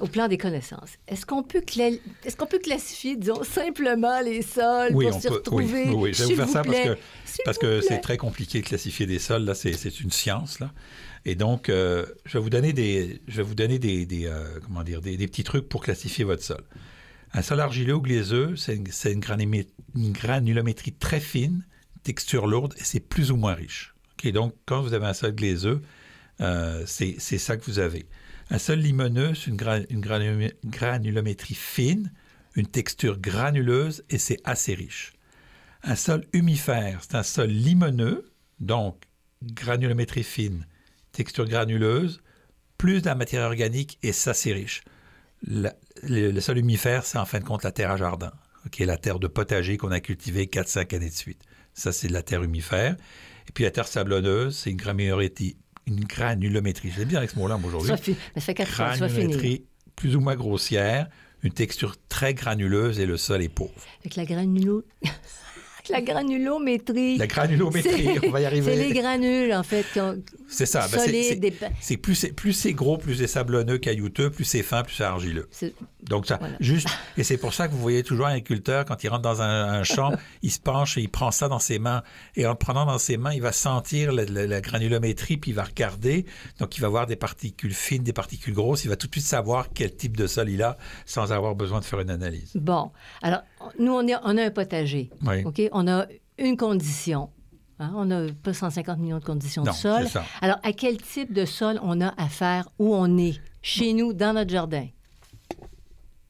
au 0.00 0.06
plan 0.06 0.28
des 0.28 0.38
connaissances? 0.38 0.92
Est-ce 1.08 1.26
qu'on 1.26 1.42
peut, 1.42 1.58
cla- 1.58 2.00
qu'on 2.38 2.46
peut 2.46 2.58
classifier, 2.58 3.16
disons, 3.16 3.42
simplement 3.44 4.18
les 4.22 4.40
sols 4.40 4.92
Oui, 4.94 5.06
pour 5.08 5.16
on 5.16 5.20
s'y 5.20 5.28
peut. 5.28 5.34
Oui, 5.34 5.64
retrouver? 5.64 5.84
oui, 5.88 5.94
oui. 5.94 6.14
Je 6.14 6.24
vais 6.24 6.34
vous 6.34 6.36
faire 6.36 6.48
ça 6.48 6.62
parce 6.62 6.74
plaît. 6.74 6.94
que, 6.94 7.42
parce 7.44 7.58
c'est 7.86 8.00
très 8.00 8.16
compliqué 8.16 8.62
de 8.62 8.66
classifier 8.66 9.04
des 9.04 9.18
sols. 9.18 9.42
Là, 9.44 9.54
c'est, 9.54 9.74
c'est 9.74 10.00
une 10.00 10.10
science. 10.10 10.58
Là. 10.58 10.70
Et 11.28 11.34
donc, 11.34 11.68
euh, 11.68 12.06
je 12.24 12.38
vais 12.38 12.42
vous 12.42 12.50
donner 12.50 12.72
des, 12.72 13.20
je 13.26 13.38
vais 13.38 13.42
vous 13.42 13.56
donner 13.56 13.80
des, 13.80 14.06
euh, 14.26 14.60
comment 14.64 14.84
dire, 14.84 15.02
des, 15.02 15.18
petits 15.26 15.42
trucs 15.42 15.68
pour 15.68 15.82
classifier 15.82 16.24
votre 16.24 16.44
sol. 16.44 16.62
Un 17.32 17.42
sol 17.42 17.60
argileux 17.60 17.94
ou 17.94 18.00
glaiseux, 18.00 18.54
c'est 18.54 18.76
une, 18.76 19.20
granulométrie 20.12 20.92
très 20.92 21.18
fine, 21.18 21.66
texture 22.04 22.46
lourde 22.46 22.74
et 22.78 22.84
c'est 22.84 23.00
plus 23.00 23.32
ou 23.32 23.36
moins 23.36 23.54
riche. 23.54 23.92
Donc, 24.32 24.54
quand 24.66 24.82
vous 24.82 24.94
avez 24.94 25.06
un 25.06 25.14
sol 25.14 25.32
glaiseux, 25.32 25.82
euh, 26.40 26.84
c'est, 26.86 27.18
ça 27.18 27.56
que 27.56 27.64
vous 27.64 27.80
avez. 27.80 28.06
Un 28.50 28.58
sol 28.58 28.78
limoneux, 28.78 29.34
c'est 29.34 29.50
une, 29.50 29.56
gra- 29.56 29.84
une 29.90 30.00
granulomé- 30.00 30.54
granulométrie 30.64 31.56
fine, 31.56 32.12
une 32.54 32.68
texture 32.68 33.18
granuleuse 33.18 34.04
et 34.10 34.18
c'est 34.18 34.38
assez 34.44 34.74
riche. 34.74 35.12
Un 35.82 35.96
sol 35.96 36.24
humifère, 36.32 37.00
c'est 37.02 37.16
un 37.16 37.24
sol 37.24 37.50
limoneux, 37.50 38.30
donc 38.60 39.02
granulométrie 39.42 40.22
fine, 40.22 40.64
texture 41.16 41.46
granuleuse, 41.46 42.20
plus 42.78 43.00
de 43.00 43.06
la 43.06 43.14
matière 43.14 43.42
organique 43.46 43.98
et 44.02 44.12
ça 44.12 44.34
c'est 44.34 44.52
riche. 44.52 44.82
La- 45.46 45.74
le, 46.02 46.30
le 46.30 46.40
sol 46.40 46.58
humifère, 46.58 47.04
c'est 47.04 47.18
en 47.18 47.24
fin 47.24 47.40
de 47.40 47.44
compte 47.44 47.64
la 47.64 47.72
terre 47.72 47.90
à 47.90 47.96
jardin, 47.96 48.32
ok, 48.66 48.78
la 48.80 48.96
terre 48.98 49.18
de 49.18 49.26
potager 49.26 49.76
qu'on 49.78 49.90
a 49.90 50.00
cultivée 50.00 50.44
4-5 50.46 50.94
années 50.94 51.08
de 51.10 51.14
suite. 51.14 51.40
Ça 51.74 51.92
c'est 51.92 52.08
de 52.08 52.12
la 52.12 52.22
terre 52.22 52.42
humifère. 52.42 52.96
Et 53.48 53.52
puis 53.52 53.64
la 53.64 53.70
terre 53.70 53.86
sablonneuse, 53.88 54.56
c'est 54.56 54.70
une 54.70 54.76
granulométrie. 54.76 55.56
Une 55.86 56.04
granulométrie. 56.04 56.90
Bien 57.06 57.18
avec 57.18 57.30
ce 57.30 57.38
mot-là 57.38 57.58
aujourd'hui 57.64 57.88
ça 57.88 57.96
fait 57.96 58.14
ans, 58.82 59.08
fini. 59.08 59.64
plus 59.94 60.16
ou 60.16 60.20
moins 60.20 60.34
grossière, 60.36 61.08
une 61.42 61.52
texture 61.52 61.94
très 62.08 62.34
granuleuse 62.34 62.98
et 62.98 63.06
le 63.06 63.16
sol 63.16 63.42
est 63.42 63.48
pauvre. 63.48 63.72
Avec 64.00 64.16
la 64.16 64.24
granulo... 64.24 64.84
la 65.90 66.00
granulométrie. 66.00 67.16
La 67.18 67.26
granulométrie, 67.26 68.08
on 68.26 68.30
va 68.30 68.40
y 68.40 68.44
C'est 68.44 68.50
les 68.50 68.68
arriver. 68.68 68.92
granules, 68.92 69.54
en 69.54 69.62
fait. 69.62 69.86
C'est 70.48 70.66
ça. 70.66 70.86
ben, 70.92 70.98
c'est- 71.00 71.96
plus 71.96 72.14
c'est 72.14 72.32
plus 72.32 72.52
c'est 72.52 72.72
gros, 72.72 72.98
plus 72.98 73.16
c'est 73.16 73.26
sablonneux, 73.26 73.78
caillouteux, 73.78 74.30
plus 74.30 74.44
c'est 74.44 74.62
fin, 74.62 74.82
plus 74.82 74.94
c'est 74.94 75.04
argileux. 75.04 75.48
Donc 76.02 76.26
ça, 76.26 76.36
Voilà. 76.38 76.54
juste 76.60 76.88
et 77.16 77.24
c'est 77.24 77.36
pour 77.36 77.52
ça 77.52 77.66
que 77.66 77.72
vous 77.72 77.80
voyez 77.80 78.04
toujours 78.04 78.26
un 78.26 78.30
agriculteur 78.30 78.84
quand 78.84 79.02
il 79.02 79.08
rentre 79.08 79.22
dans 79.22 79.42
un, 79.42 79.64
un 79.80 79.82
champ, 79.82 80.12
il 80.42 80.52
se 80.52 80.60
penche 80.60 80.96
et 80.98 81.00
il 81.00 81.08
prend 81.08 81.32
ça 81.32 81.48
dans 81.48 81.58
ses 81.58 81.80
mains 81.80 82.02
et 82.36 82.46
en 82.46 82.50
le 82.50 82.56
prenant 82.56 82.86
dans 82.86 82.98
ses 82.98 83.16
mains, 83.16 83.32
il 83.32 83.42
va 83.42 83.50
sentir 83.50 84.12
la, 84.12 84.24
la- 84.24 84.46
la 84.46 84.60
granulométrie 84.60 85.36
puis 85.36 85.50
il 85.50 85.54
va 85.54 85.64
regarder. 85.64 86.26
Donc 86.60 86.76
il 86.76 86.80
va 86.80 86.88
voir 86.88 87.06
des 87.08 87.16
particules 87.16 87.74
fines, 87.74 88.04
des 88.04 88.12
particules 88.12 88.54
grosses. 88.54 88.84
Il 88.84 88.88
va 88.88 88.96
tout 88.96 89.08
de 89.08 89.12
suite 89.12 89.24
savoir 89.26 89.68
quel 89.74 89.96
type 89.96 90.16
de 90.16 90.28
sol 90.28 90.48
il 90.48 90.62
a 90.62 90.76
sans 91.06 91.32
avoir 91.32 91.56
besoin 91.56 91.80
de 91.80 91.84
faire 91.84 91.98
une 92.00 92.10
analyse. 92.10 92.52
Bon, 92.54 92.92
alors, 93.22 93.40
nous, 93.80 93.92
on, 93.92 94.06
est- 94.06 94.14
on 94.22 94.36
a 94.38 94.44
un 94.44 94.50
potager. 94.50 95.10
Oui. 95.26 95.42
OK? 95.44 95.60
On 95.78 95.86
a 95.88 96.06
une 96.38 96.56
condition. 96.56 97.30
Hein? 97.78 97.92
On 97.94 98.06
n'a 98.06 98.32
pas 98.42 98.54
150 98.54 98.98
millions 98.98 99.18
de 99.18 99.24
conditions 99.24 99.62
Non, 99.62 99.72
de 99.72 99.76
sol. 99.76 100.08
ça. 100.08 100.24
Alors, 100.40 100.56
à 100.62 100.72
quel 100.72 100.96
type 100.96 101.32
de 101.34 101.44
sol 101.44 101.78
on 101.82 102.00
a 102.00 102.14
à 102.16 102.28
faire 102.28 102.68
où 102.78 102.94
on 102.94 103.18
est? 103.18 103.38
Chez 103.60 103.92
nous, 103.92 104.12
dans 104.14 104.32
notre 104.32 104.50
jardin. 104.50 104.86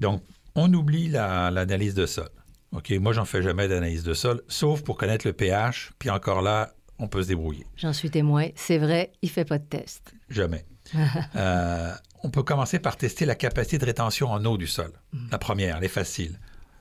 Donc, 0.00 0.22
on 0.54 0.72
oublie 0.72 1.08
la- 1.08 1.50
l'analyse 1.50 1.94
de 1.94 2.06
sol. 2.06 2.28
OK, 2.72 2.90
moi, 3.00 3.12
j'en 3.12 3.24
fais 3.24 3.42
jamais 3.42 3.68
d'analyse 3.68 4.02
de 4.02 4.14
sol, 4.14 4.42
sauf 4.48 4.82
pour 4.82 4.96
connaître 4.98 5.26
le 5.26 5.32
pH, 5.32 5.92
puis 5.98 6.10
encore 6.10 6.42
là, 6.42 6.72
on 6.98 7.08
peut 7.08 7.22
se 7.22 7.28
débrouiller. 7.28 7.66
J'en 7.76 7.92
suis 7.92 8.10
témoin. 8.10 8.48
C'est 8.56 8.78
vrai, 8.78 9.12
il 9.22 9.26
ne 9.28 9.32
fait 9.32 9.44
pas 9.44 9.58
de 9.58 9.64
test. 9.64 10.12
Jamais. 10.28 10.64
Euh, 11.36 11.92
on 12.22 12.30
peut 12.30 12.42
commencer 12.44 12.78
par 12.78 12.96
tester 12.96 13.26
la 13.26 13.34
capacité 13.34 13.76
de 13.78 13.84
rétention 13.84 14.28
en 14.30 14.44
eau 14.44 14.56
du 14.56 14.66
sol. 14.68 14.92
La 15.32 15.38
première, 15.38 15.76
elle 15.78 15.84
est 15.84 15.88
facile. 15.88 16.38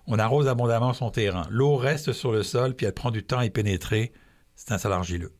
On 0.07 0.19
arrose 0.19 0.47
abondamment 0.47 0.93
son 0.93 1.09
terrain. 1.09 1.47
L'eau 1.49 1.75
reste 1.77 2.13
sur 2.13 2.31
le 2.31 2.43
sol, 2.43 2.75
puis 2.75 2.85
elle 2.85 2.93
prend 2.93 3.11
du 3.11 3.23
temps 3.23 3.39
à 3.39 3.45
y 3.45 3.49
pénétrer. 3.49 4.13
C'est 4.55 4.71
un 4.71 4.77
sol 4.77 4.93
argileux. 4.93 5.33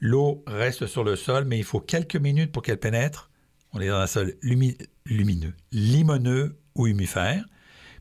L'eau 0.00 0.42
reste 0.46 0.86
sur 0.86 1.02
le 1.02 1.16
sol, 1.16 1.44
mais 1.44 1.58
il 1.58 1.64
faut 1.64 1.80
quelques 1.80 2.16
minutes 2.16 2.52
pour 2.52 2.62
qu'elle 2.62 2.78
pénètre. 2.78 3.30
On 3.72 3.80
est 3.80 3.88
dans 3.88 3.96
un 3.96 4.06
sol 4.06 4.34
lumi- 4.42 4.76
lumineux, 5.06 5.54
limoneux 5.72 6.58
ou 6.74 6.86
humifère. 6.86 7.44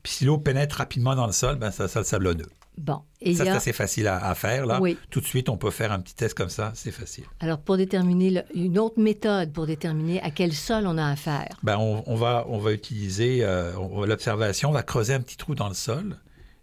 Puis 0.04 0.14
si 0.14 0.26
l'eau 0.26 0.38
pénètre 0.38 0.78
rapidement 0.78 1.16
dans 1.16 1.28
le 1.28 1.32
sol, 1.32 1.56
ben, 1.56 1.72
c'est 1.72 1.84
un 1.84 1.88
sol 1.88 2.04
sablonneux. 2.04 2.50
Bon. 2.78 3.02
Et 3.22 3.36
Ça, 3.36 3.44
c'est 3.44 3.50
assez 3.52 3.74
facile 3.74 4.08
à, 4.08 4.24
à 4.26 4.36
faire. 4.36 4.66
Là. 4.66 4.80
Oui. 4.82 4.98
Tout 5.10 5.22
de 5.22 5.26
suite, 5.26 5.48
on 5.50 5.58
peut 5.58 5.70
faire 5.72 5.92
un 5.92 6.00
petit 6.00 6.16
test 6.16 6.34
comme 6.34 6.50
ça. 6.50 6.72
C'est 6.76 6.92
facile. 6.92 7.24
Alors, 7.40 7.60
pour 7.60 7.78
déterminer 7.78 8.30
le- 8.32 8.44
une 8.56 8.80
autre 8.80 9.00
méthode 9.00 9.52
pour 9.54 9.68
déterminer 9.68 10.22
à 10.22 10.32
quel 10.32 10.54
sol 10.54 10.88
on 10.88 10.98
a 10.98 11.06
affaire. 11.08 11.58
Ben, 11.64 11.78
on, 11.78 12.04
on 12.08 12.16
va, 12.16 12.46
on 12.50 12.58
va 12.58 12.72
utiliser 12.74 13.40
euh, 13.44 13.74
on- 13.78 14.06
l'observation, 14.06 14.70
on 14.70 14.74
va 14.74 14.84
creuser 14.84 15.14
un 15.14 15.22
petit 15.22 15.38
trou 15.38 15.54
dans 15.56 15.68
le 15.70 15.76
sol. 15.76 16.18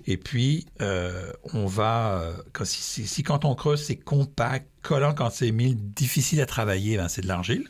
Et 0.07 0.17
puis, 0.17 0.67
euh, 0.81 1.31
on 1.53 1.67
va, 1.67 2.19
euh, 2.21 2.33
quand, 2.53 2.65
si, 2.67 3.23
quand 3.23 3.45
on 3.45 3.55
creuse, 3.55 3.83
c'est 3.85 3.97
compact, 3.97 4.67
collant 4.83 5.13
quand 5.15 5.31
c'est 5.31 5.53
mille, 5.53 5.77
difficile 5.77 6.41
à 6.41 6.47
travailler, 6.47 6.97
ben, 6.97 7.09
c'est 7.09 7.21
de 7.23 7.29
l'argile. 7.29 7.69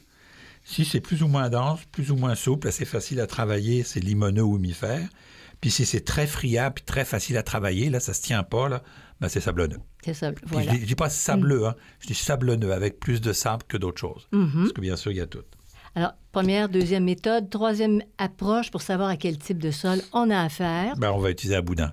Si 0.65 0.85
c'est 0.85 1.01
plus 1.01 1.23
ou 1.23 1.29
moins 1.29 1.49
dense, 1.51 1.81
plus 1.91 2.11
ou 2.13 2.17
moins 2.17 2.35
souple, 2.37 2.69
assez 2.69 2.85
facile 2.85 3.19
à 3.21 3.27
travailler, 3.27 3.83
c'est 3.83 3.99
limoneux 4.01 4.43
ou 4.45 4.57
humifère. 4.57 5.09
Puis 5.61 5.71
si 5.71 5.85
c'est 5.85 6.01
très 6.05 6.27
friable, 6.27 6.81
très 6.87 7.05
facile 7.05 7.37
à 7.37 7.43
travailler, 7.43 7.91
là, 7.91 8.01
ça 8.01 8.15
se 8.15 8.23
tient 8.23 8.43
pas, 8.43 8.69
là, 8.69 8.83
ben, 9.21 9.29
c'est 9.29 9.41
sablonneux. 9.41 9.81
C'est 10.03 10.15
Voilà. 10.47 10.67
Je 10.73 10.77
dis- 10.77 10.81
je 10.83 10.87
dis 10.87 10.95
pas 10.95 11.11
sableux, 11.11 11.67
hein, 11.67 11.75
je 12.01 12.07
dis 12.07 12.15
sablonneux, 12.15 12.73
avec 12.73 12.99
plus 12.99 13.21
de 13.21 13.33
sable 13.35 13.65
que 13.69 13.77
d'autres 13.77 14.01
choses. 14.01 14.27
Mhm. 14.33 14.51
Parce 14.55 14.73
que 14.73 14.81
bien 14.81 14.97
sûr, 14.97 15.11
il 15.13 15.19
y 15.19 15.21
a 15.21 15.27
tout. 15.27 15.43
Alors, 15.95 16.13
première, 16.33 16.69
deuxième 16.69 17.05
méthode. 17.05 17.51
Troisième 17.51 18.01
approche 18.17 18.71
pour 18.71 18.81
savoir 18.81 19.09
à 19.11 19.17
quel 19.17 19.37
type 19.39 19.59
de 19.59 19.71
sol 19.71 20.01
on 20.13 20.31
a 20.31 20.41
affaire. 20.41 20.95
Ben, 20.97 21.11
on 21.11 21.19
va 21.19 21.31
utiliser 21.31 21.57
un 21.57 21.63
boudin. 21.63 21.93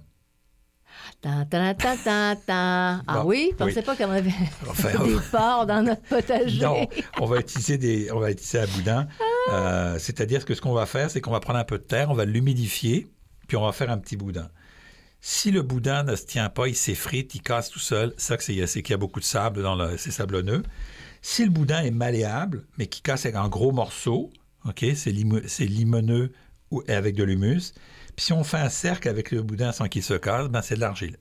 Ah 3.08 3.22
Bon, 3.22 3.24
oui, 3.26 3.50
je 3.52 3.56
pensais 3.58 3.80
oui. 3.80 3.84
pas 3.84 3.96
qu'on 3.96 4.12
avait 4.12 4.32
Enfin, 4.70 4.90
des 5.06 5.16
porcs 5.32 5.66
dans 5.66 5.82
notre 5.84 6.02
potager. 6.04 6.62
Non, 6.62 6.88
on 7.20 7.26
va 7.26 7.40
utiliser 7.40 7.78
des, 7.78 8.12
on 8.12 8.20
va 8.20 8.32
utiliser 8.32 8.60
un 8.60 8.68
boudin. 8.68 9.08
Euh, 9.52 9.98
C'est-à-dire 10.00 10.46
que 10.46 10.54
ce 10.54 10.62
qu'on 10.62 10.74
va 10.74 10.86
faire, 10.86 11.10
c'est 11.10 11.22
qu'on 11.22 11.32
va 11.32 11.40
prendre 11.40 11.60
un 11.60 11.64
peu 11.64 11.78
de 11.78 11.84
terre, 11.84 12.10
on 12.12 12.14
va 12.14 12.26
l'humidifier, 12.26 13.08
puis 13.48 13.58
on 13.58 13.66
va 13.66 13.72
faire 13.72 13.90
un 13.90 13.98
petit 13.98 14.18
boudin. 14.18 14.50
Si 15.20 15.52
le 15.52 15.62
boudin 15.64 16.04
ne 16.04 16.16
se 16.16 16.26
tient 16.26 16.50
pas, 16.50 16.68
il 16.68 16.76
s'effrite, 16.76 17.34
il 17.36 17.42
casse 17.42 17.70
tout 17.70 17.80
seul, 17.80 18.14
ça 18.18 18.38
c'est 18.40 18.54
qu'il 18.54 18.92
y 18.92 18.94
a 18.94 18.98
beaucoup 18.98 19.20
de 19.20 19.26
sable 19.26 19.64
dans 19.64 19.76
le, 19.76 19.98
c'est 19.98 20.12
sablonneux. 20.12 20.64
Si 21.22 21.44
le 21.44 21.50
boudin 21.50 21.82
est 21.82 21.92
malléable, 21.92 22.66
mais 22.78 22.86
qui 22.88 23.02
casse 23.02 23.26
en 23.34 23.50
gros 23.50 23.72
morceaux, 23.72 24.32
ok, 24.66 24.86
c'est 24.96 25.12
limo- 25.12 25.42
c'est 25.48 25.66
limoneux 25.66 26.32
ou 26.72 26.84
et 26.88 26.94
avec 26.94 27.16
de 27.16 27.24
l'humus. 27.24 27.74
Puis 28.16 28.26
si 28.26 28.34
on 28.34 28.44
fait 28.44 28.58
un 28.58 28.70
cercle 28.70 29.10
avec 29.10 29.32
le 29.32 29.42
boudin 29.42 29.72
sans 29.72 29.88
qu'il 29.88 30.04
se 30.04 30.14
casse, 30.14 30.48
ben 30.50 30.62
c'est 30.62 30.76
de 30.76 30.82
l'argile. 30.82 31.18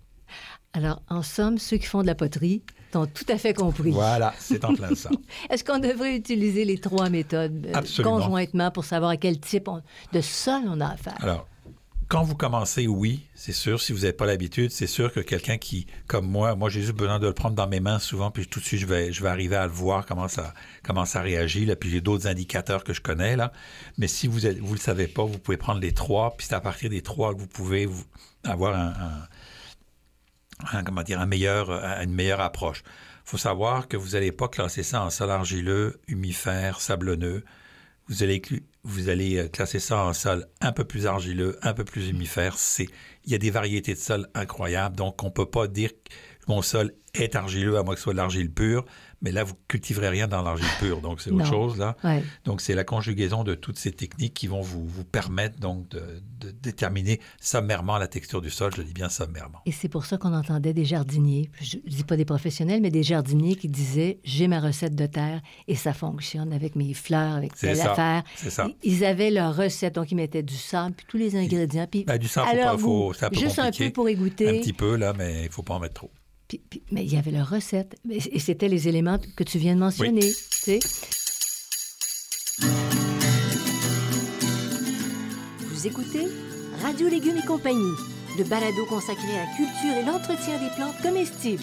Alors, 0.74 1.02
en 1.08 1.22
somme, 1.22 1.56
ceux 1.58 1.78
qui 1.78 1.86
font 1.86 2.02
de 2.02 2.06
la 2.06 2.14
poterie 2.14 2.62
t'ont 2.92 3.06
tout 3.06 3.24
à 3.28 3.38
fait 3.38 3.54
compris. 3.54 3.90
Voilà, 3.92 4.34
c'est 4.38 4.62
en 4.64 4.74
plein 4.74 4.94
ça. 4.94 5.08
Est-ce 5.50 5.64
qu'on 5.64 5.78
devrait 5.78 6.14
utiliser 6.16 6.64
les 6.66 6.78
trois 6.78 7.08
méthodes 7.08 7.66
euh, 7.66 8.02
conjointement 8.02 8.70
pour 8.70 8.84
savoir 8.84 9.12
à 9.12 9.16
quel 9.16 9.40
type 9.40 9.68
on- 9.68 9.82
de 10.12 10.20
sol 10.20 10.62
on 10.66 10.80
a 10.82 10.88
affaire? 10.88 11.16
Alors, 11.20 11.48
quand 12.08 12.22
vous 12.22 12.36
commencez, 12.36 12.86
oui, 12.86 13.26
c'est 13.34 13.52
sûr. 13.52 13.80
Si 13.80 13.92
vous 13.92 14.00
n'avez 14.00 14.12
pas 14.12 14.26
l'habitude, 14.26 14.70
c'est 14.70 14.86
sûr 14.86 15.12
que 15.12 15.18
quelqu'un 15.18 15.58
qui, 15.58 15.86
comme 16.06 16.26
moi, 16.26 16.54
moi 16.54 16.70
j'ai 16.70 16.80
juste 16.80 16.94
besoin 16.94 17.18
de 17.18 17.26
le 17.26 17.32
prendre 17.32 17.56
dans 17.56 17.66
mes 17.66 17.80
mains 17.80 17.98
souvent, 17.98 18.30
puis 18.30 18.46
tout 18.46 18.60
de 18.60 18.64
suite 18.64 18.80
je 18.80 18.86
vais, 18.86 19.28
arriver 19.28 19.56
à 19.56 19.66
le 19.66 19.72
voir 19.72 20.06
comment 20.06 20.28
ça, 20.28 20.54
comment 20.84 21.04
ça 21.04 21.20
réagit. 21.20 21.66
Là, 21.66 21.74
puis 21.74 21.90
j'ai 21.90 22.00
d'autres 22.00 22.28
indicateurs 22.28 22.84
que 22.84 22.92
je 22.92 23.00
connais 23.00 23.34
là. 23.34 23.52
Mais 23.98 24.06
si 24.06 24.28
vous 24.28 24.40
ne 24.40 24.52
le 24.52 24.76
savez 24.76 25.08
pas, 25.08 25.24
vous 25.24 25.38
pouvez 25.38 25.56
prendre 25.56 25.80
les 25.80 25.92
trois, 25.92 26.36
puis 26.36 26.46
c'est 26.46 26.54
à 26.54 26.60
partir 26.60 26.90
des 26.90 27.02
trois 27.02 27.34
que 27.34 27.40
vous 27.40 27.48
pouvez 27.48 27.88
avoir 28.44 28.76
un, 28.76 29.26
une 32.02 32.14
meilleure 32.14 32.40
approche. 32.40 32.84
Il 33.26 33.30
faut 33.30 33.38
savoir 33.38 33.88
que 33.88 33.96
vous 33.96 34.10
n'allez 34.10 34.30
pas 34.30 34.46
classer 34.46 34.84
ça 34.84 35.02
en 35.02 35.10
sol 35.10 35.32
argileux, 35.32 36.00
humifère, 36.06 36.80
sablonneux. 36.80 37.42
Vous 38.08 38.22
allez, 38.22 39.36
euh, 39.36 39.48
classer 39.48 39.80
ça 39.80 40.04
en 40.04 40.12
sol 40.12 40.46
un 40.60 40.72
peu 40.72 40.84
plus 40.84 41.06
argileux, 41.06 41.58
un 41.62 41.74
peu 41.74 41.84
plus 41.84 42.08
humifère. 42.08 42.56
C'est, 42.58 42.88
il 43.24 43.32
y 43.32 43.34
a 43.34 43.38
des 43.38 43.50
variétés 43.50 43.94
de 43.94 43.98
sols 43.98 44.28
incroyables, 44.34 44.96
donc 44.96 45.22
on 45.22 45.26
ne 45.26 45.32
peut 45.32 45.50
pas 45.50 45.66
dire 45.66 45.90
mon 46.48 46.62
sol 46.62 46.92
est 47.14 47.34
argileux 47.34 47.78
à 47.78 47.82
moins 47.82 47.94
que 47.94 47.98
ce 48.00 48.04
soit 48.04 48.12
de 48.12 48.18
l'argile 48.18 48.52
pure, 48.52 48.84
mais 49.22 49.32
là, 49.32 49.42
vous 49.42 49.54
cultiverez 49.68 50.10
rien 50.10 50.28
dans 50.28 50.42
l'argile 50.42 50.66
pure, 50.78 51.00
donc 51.00 51.22
c'est 51.22 51.30
autre 51.30 51.46
chose, 51.46 51.78
là. 51.78 51.96
Ouais. 52.04 52.22
Donc, 52.44 52.60
c'est 52.60 52.74
la 52.74 52.84
conjugaison 52.84 53.42
de 53.42 53.54
toutes 53.54 53.78
ces 53.78 53.90
techniques 53.90 54.34
qui 54.34 54.46
vont 54.46 54.60
vous, 54.60 54.86
vous 54.86 55.04
permettre 55.04 55.58
donc 55.58 55.88
de, 55.88 56.02
de 56.40 56.50
déterminer 56.50 57.18
sommairement 57.40 57.96
la 57.96 58.06
texture 58.06 58.42
du 58.42 58.50
sol. 58.50 58.70
Je 58.76 58.82
dis 58.82 58.92
bien 58.92 59.08
sommairement. 59.08 59.60
Et 59.64 59.72
c'est 59.72 59.88
pour 59.88 60.04
ça 60.04 60.18
qu'on 60.18 60.34
entendait 60.34 60.74
des 60.74 60.84
jardiniers, 60.84 61.50
je 61.62 61.78
ne 61.78 61.88
dis 61.90 62.04
pas 62.04 62.18
des 62.18 62.26
professionnels, 62.26 62.82
mais 62.82 62.90
des 62.90 63.02
jardiniers 63.02 63.56
qui 63.56 63.68
disaient 63.68 64.18
J'ai 64.22 64.46
ma 64.46 64.60
recette 64.60 64.94
de 64.94 65.06
terre 65.06 65.40
et 65.68 65.74
ça 65.74 65.94
fonctionne 65.94 66.52
avec 66.52 66.76
mes 66.76 66.92
fleurs, 66.92 67.34
avec 67.34 67.54
telle 67.54 67.76
ça, 67.78 67.92
affaire. 67.92 68.22
c'est 68.36 68.50
ça. 68.50 68.68
Ils 68.82 69.04
avaient 69.06 69.30
leur 69.30 69.56
recette, 69.56 69.94
donc 69.94 70.12
ils 70.12 70.16
mettaient 70.16 70.42
du 70.42 70.54
sable, 70.56 70.94
puis 70.94 71.06
tous 71.08 71.16
les 71.16 71.34
ingrédients. 71.34 71.86
Puis 71.90 72.04
Ben, 72.04 72.18
du 72.18 72.28
sable, 72.28 72.50
faut 72.50 72.56
pas- 72.62 72.78
faut- 72.78 73.12
c'est 73.14 73.24
un 73.24 73.30
peu 73.30 73.36
Juste 73.40 73.58
un 73.58 73.70
peu 73.70 73.90
pour 73.90 74.06
égoutter. 74.08 74.48
Un 74.50 74.60
petit 74.60 74.74
peu, 74.74 74.96
là, 74.96 75.14
mais 75.16 75.40
il 75.40 75.46
ne 75.46 75.50
faut 75.50 75.62
pas 75.62 75.74
en 75.74 75.80
mettre 75.80 75.94
trop. 75.94 76.10
Puis- 76.48 76.60
puis- 76.70 76.82
mais 76.92 77.04
il 77.04 77.12
y 77.12 77.16
avait 77.16 77.32
leur 77.32 77.48
recette. 77.50 77.96
Et 78.08 78.38
c'était 78.38 78.68
les 78.68 78.86
éléments 78.88 79.18
que 79.36 79.44
tu 79.44 79.58
viens 79.58 79.74
de 79.74 79.80
mentionner. 79.80 80.20
tu 80.20 80.36
sais. 80.50 80.78
Vous 85.60 85.86
écoutez 85.86 86.26
Radio 86.82 87.08
Légumes 87.08 87.36
et 87.42 87.46
compagnie, 87.46 87.92
le 88.38 88.44
balado 88.44 88.84
consacré 88.88 89.28
à 89.36 89.44
la 89.44 89.56
culture 89.56 89.94
et 90.00 90.04
l'entretien 90.04 90.58
des 90.60 90.74
plantes 90.76 91.00
comestibles. 91.02 91.62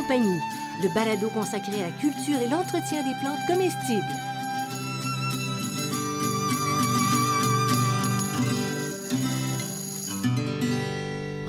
Compagnie, 0.00 0.38
le 0.80 0.88
balado 0.94 1.28
consacré 1.30 1.82
à 1.82 1.86
la 1.86 1.92
culture 1.92 2.38
et 2.40 2.48
l'entretien 2.48 3.02
des 3.02 3.14
plantes 3.20 3.44
comestibles. 3.48 4.04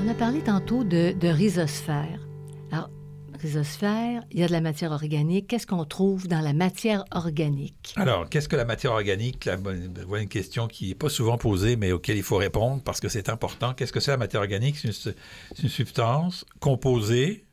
On 0.04 0.08
a 0.10 0.14
parlé 0.16 0.40
tantôt 0.42 0.84
de, 0.84 1.12
de 1.12 1.28
rhizosphère. 1.28 2.20
Alors, 2.72 2.90
rhizosphère, 3.40 4.24
il 4.32 4.40
y 4.40 4.44
a 4.44 4.48
de 4.48 4.52
la 4.52 4.62
matière 4.62 4.92
organique. 4.92 5.48
Qu'est-ce 5.48 5.68
qu'on 5.68 5.86
trouve 5.86 6.28
dans 6.28 6.42
la 6.42 6.54
matière 6.54 7.06
organique? 7.12 7.94
Alors, 7.98 8.28
qu'est-ce 8.30 8.50
que 8.50 8.56
la 8.56 8.66
matière 8.66 8.94
organique? 8.94 9.46
La 9.46 9.58
bonne- 9.58 9.94
voilà 10.08 10.24
une 10.24 10.30
question 10.30 10.68
qui 10.68 10.88
n'est 10.88 10.96
pas 10.96 11.10
souvent 11.10 11.38
posée, 11.38 11.76
mais 11.76 11.92
auquel 11.92 12.18
il 12.18 12.24
faut 12.24 12.38
répondre 12.38 12.82
parce 12.84 13.00
que 13.00 13.10
c'est 13.10 13.30
important. 13.30 13.76
Qu'est-ce 13.76 13.94
que 13.94 14.00
c'est 14.00 14.12
la 14.12 14.18
matière 14.18 14.42
organique? 14.42 14.78
C'est 14.78 14.88
une, 14.88 15.14
une 15.64 15.70
substance 15.70 16.46
composée 16.60 17.46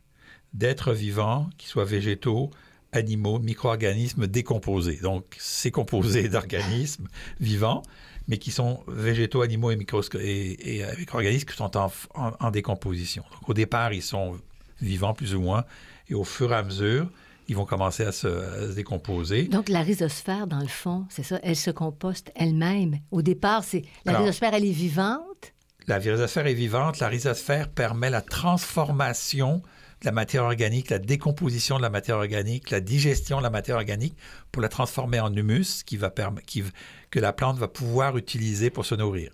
d'êtres 0.54 0.92
vivants, 0.92 1.48
qui 1.58 1.66
soient 1.68 1.84
végétaux, 1.84 2.50
animaux, 2.92 3.38
micro-organismes 3.38 4.26
décomposés. 4.26 4.98
Donc, 5.02 5.24
c'est 5.38 5.70
composé 5.70 6.28
d'organismes 6.30 7.08
vivants, 7.40 7.82
mais 8.28 8.38
qui 8.38 8.50
sont 8.50 8.80
végétaux, 8.88 9.42
animaux 9.42 9.70
et, 9.70 9.76
micro- 9.76 10.02
et, 10.18 10.76
et, 10.76 10.84
euh, 10.84 10.92
micro-organismes 10.98 11.46
qui 11.46 11.56
sont 11.56 11.76
en, 11.76 11.92
en- 12.14 12.32
en 12.40 12.50
décomposition. 12.50 13.22
Donc, 13.32 13.48
au 13.50 13.54
départ, 13.54 13.92
ils 13.92 14.02
sont 14.02 14.38
vivants 14.80 15.14
plus 15.14 15.34
ou 15.34 15.40
moins, 15.40 15.64
et 16.08 16.14
au 16.14 16.24
fur 16.24 16.52
et 16.52 16.56
à 16.56 16.62
mesure, 16.62 17.10
ils 17.48 17.54
vont 17.54 17.64
commencer 17.66 18.02
à 18.04 18.10
se, 18.12 18.26
à 18.26 18.68
se 18.68 18.72
décomposer. 18.74 19.44
Donc, 19.44 19.68
la 19.68 19.80
rhizosphère, 19.82 20.46
dans 20.46 20.58
le 20.60 20.66
fond, 20.66 21.06
c'est 21.10 21.22
ça, 21.22 21.38
elle 21.42 21.54
se 21.56 21.70
composte 21.70 22.32
elle-même. 22.34 22.98
Au 23.10 23.22
départ, 23.22 23.62
c'est 23.62 23.82
la 24.04 24.12
Alors- 24.12 24.22
rhizosphère, 24.22 24.54
elle 24.54 24.64
est 24.64 24.70
vivante? 24.72 25.52
La 25.86 25.98
rhizosphère 25.98 26.46
est 26.48 26.54
vivante. 26.54 26.98
La 26.98 27.06
rhizosphère 27.08 27.68
permet 27.68 28.10
la 28.10 28.20
transformation 28.22 29.62
la 30.06 30.12
matière 30.12 30.44
organique, 30.44 30.88
la 30.90 30.98
décomposition 30.98 31.76
de 31.76 31.82
la 31.82 31.90
matière 31.90 32.16
organique, 32.16 32.70
la 32.70 32.80
digestion 32.80 33.38
de 33.38 33.42
la 33.42 33.50
matière 33.50 33.76
organique 33.76 34.16
pour 34.52 34.62
la 34.62 34.68
transformer 34.68 35.20
en 35.20 35.34
humus 35.34 35.82
qui 35.82 35.96
va 35.98 36.10
qui 36.46 36.64
que 37.10 37.20
la 37.20 37.32
plante 37.32 37.58
va 37.58 37.68
pouvoir 37.68 38.16
utiliser 38.16 38.70
pour 38.70 38.86
se 38.86 38.94
nourrir. 38.94 39.30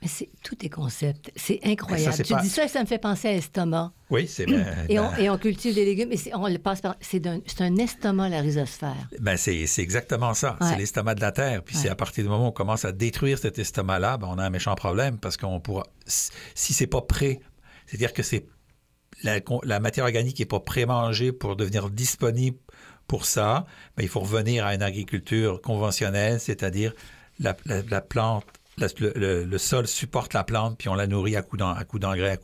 Mais 0.00 0.08
c'est 0.08 0.28
tous 0.42 0.56
tes 0.56 0.68
concepts. 0.68 1.30
C'est 1.36 1.60
incroyable. 1.62 2.12
Ça, 2.16 2.24
tu 2.24 2.32
pas- 2.34 2.42
dis 2.42 2.48
ça, 2.48 2.66
ça 2.66 2.80
me 2.80 2.86
fait 2.86 2.98
penser 2.98 3.28
à 3.28 3.34
estomac. 3.34 3.92
Oui, 4.10 4.26
c'est 4.26 4.46
ben, 4.46 4.66
Et 4.88 4.98
on, 4.98 5.14
et 5.16 5.30
on 5.30 5.38
cultive 5.38 5.74
des 5.76 5.84
légumes, 5.84 6.08
mais 6.08 6.16
c'est- 6.16 6.34
on 6.34 6.48
le 6.48 6.58
passe 6.58 6.80
par. 6.80 6.96
C'est 7.00 7.24
un 7.26 7.76
estomac, 7.76 8.28
la 8.28 8.40
rhizosphère. 8.40 8.96
ben, 9.20 9.36
c'est 9.36 9.64
exactement 9.78 10.34
ça. 10.34 10.56
Ouais. 10.60 10.66
C'est 10.70 10.76
l'estomac 10.76 11.14
de 11.14 11.20
la 11.20 11.30
terre. 11.30 11.62
Puis 11.62 11.76
c'est 11.76 11.88
à 11.88 11.94
partir 11.94 12.24
du 12.24 12.30
moment 12.30 12.46
où 12.46 12.48
on 12.48 12.52
commence 12.52 12.84
à 12.84 12.90
détruire 12.92 13.38
cet 13.38 13.58
estomac-là, 13.60 14.18
ben, 14.18 14.26
on 14.28 14.38
a 14.38 14.44
un 14.44 14.50
méchant 14.50 14.74
problème 14.74 15.18
parce 15.18 15.36
qu'on 15.36 15.60
pourra. 15.60 15.84
Si 16.04 16.30
si 16.54 16.72
c'est 16.74 16.88
pas 16.88 17.02
prêt, 17.02 17.38
c'est-à-dire 17.86 18.12
que 18.12 18.24
c'est 18.24 18.44
la, 19.22 19.80
matière 19.80 20.04
organique 20.04 20.38
n'est 20.38 20.44
pas 20.46 20.60
pré-mangée 20.60 21.32
pour 21.32 21.56
devenir 21.56 21.90
disponible 21.90 22.56
pour 23.08 23.24
ça, 23.26 23.66
il 24.00 24.08
faut 24.08 24.20
revenir 24.20 24.64
à 24.64 24.74
une 24.74 24.82
agriculture 24.82 25.60
conventionnelle, 25.60 26.40
c'est-à-dire 26.40 26.92
la, 27.38 27.56
la- 27.66 27.82
la 27.82 28.00
plante, 28.00 28.44
la- 28.78 28.88
le, 28.98 29.58
sol 29.58 29.86
supporte 29.86 30.32
la 30.32 30.44
plante, 30.44 30.78
puis 30.78 30.88
on 30.88 30.94
la 30.94 31.06
nourrit 31.06 31.36
à 31.36 31.42
coups 31.42 31.60
d'engrais, 31.60 31.80
à 31.80 31.84
coups 31.84 32.00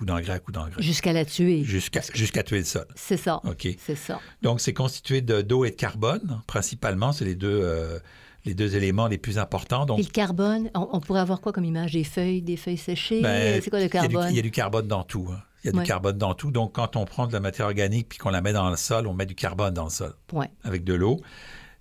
d'engrais, 0.07 0.33
à 0.35 0.39
coups 0.41 0.55
d'engrais, 0.55 0.83
Jusqu'à 0.83 1.13
la 1.13 1.25
tuer. 1.25 1.65
jusqu'à 1.65 2.43
tuer 2.43 2.59
le 2.59 2.65
sol. 2.65 2.87
C'est 2.97 3.17
ça. 3.17 3.41
OK. 3.45 3.67
C'est 3.79 3.95
ça. 3.95 4.21
Donc, 4.43 4.61
c'est 4.61 4.75
constitué 4.75 5.21
de- 5.23 5.41
d'eau 5.43 5.65
et 5.65 5.71
de 5.71 5.77
carbone, 5.77 6.43
principalement. 6.47 7.13
C'est 7.13 7.25
les 7.25 7.35
deux, 7.35 7.61
euh, 7.63 7.99
les 8.45 8.55
deux 8.55 8.77
éléments 8.77 9.07
les 9.09 9.19
plus 9.19 9.39
importants. 9.39 9.87
Donc, 9.87 9.99
Et 10.01 10.03
le 10.03 10.09
carbone, 10.11 10.71
on, 10.75 10.89
on 10.93 11.01
pourrait 11.01 11.21
avoir 11.21 11.41
quoi 11.41 11.53
comme 11.53 11.65
image? 11.65 11.93
Des 11.93 12.05
feuilles, 12.05 12.43
des 12.43 12.57
feuilles 12.59 12.77
séchées? 12.77 13.23
ben, 13.23 13.61
c'est 13.63 13.71
quoi 13.71 13.79
le 13.81 13.87
il 13.87 13.95
y 13.95 13.99
a 13.99 14.03
du- 14.07 14.15
carbone? 14.15 14.31
Il 14.33 14.37
y, 14.37 14.39
a 14.39 14.43
du 14.43 14.51
carbone 14.51 14.87
dans 14.87 15.05
tout. 15.05 15.29
hein. 15.33 15.41
Il 15.65 15.71
y 15.71 15.71
a 15.71 15.77
Ouais. 15.77 15.83
du 15.83 15.89
carbone 15.89 16.17
dans 16.19 16.35
tout. 16.35 16.51
Donc, 16.51 16.75
quand 16.75 16.95
on 16.97 17.05
prend 17.05 17.27
de 17.27 17.33
la 17.33 17.41
matière 17.41 17.67
organique 17.67 18.09
puis 18.09 18.19
qu'on 18.19 18.31
la 18.31 18.41
met 18.41 18.53
dans 18.53 18.71
le 18.71 18.77
sol, 18.77 19.07
on 19.07 19.15
met 19.15 19.27
du 19.27 19.35
carbone 19.35 19.75
dans 19.75 19.85
le 19.85 19.91
sol 19.91 20.15
avec 20.63 20.85
de 20.85 20.95
l'eau. 20.95 21.21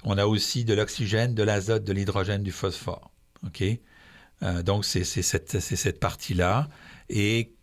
On 0.04 0.18
a 0.18 0.26
aussi 0.26 0.66
de 0.66 0.74
l'oxygène, 0.74 1.36
de 1.36 1.44
l'azote, 1.44 1.84
de 1.84 1.94
l'hydrogène, 1.94 2.42
du 2.44 2.52
phosphore. 2.52 3.12
OK? 3.46 3.63
Euh, 4.44 4.63
donc, 4.63 4.86
c'est 4.86 5.04
cette, 5.04 5.60
cette 5.60 6.00
partie-là. 6.00 6.68
Et 7.10 7.54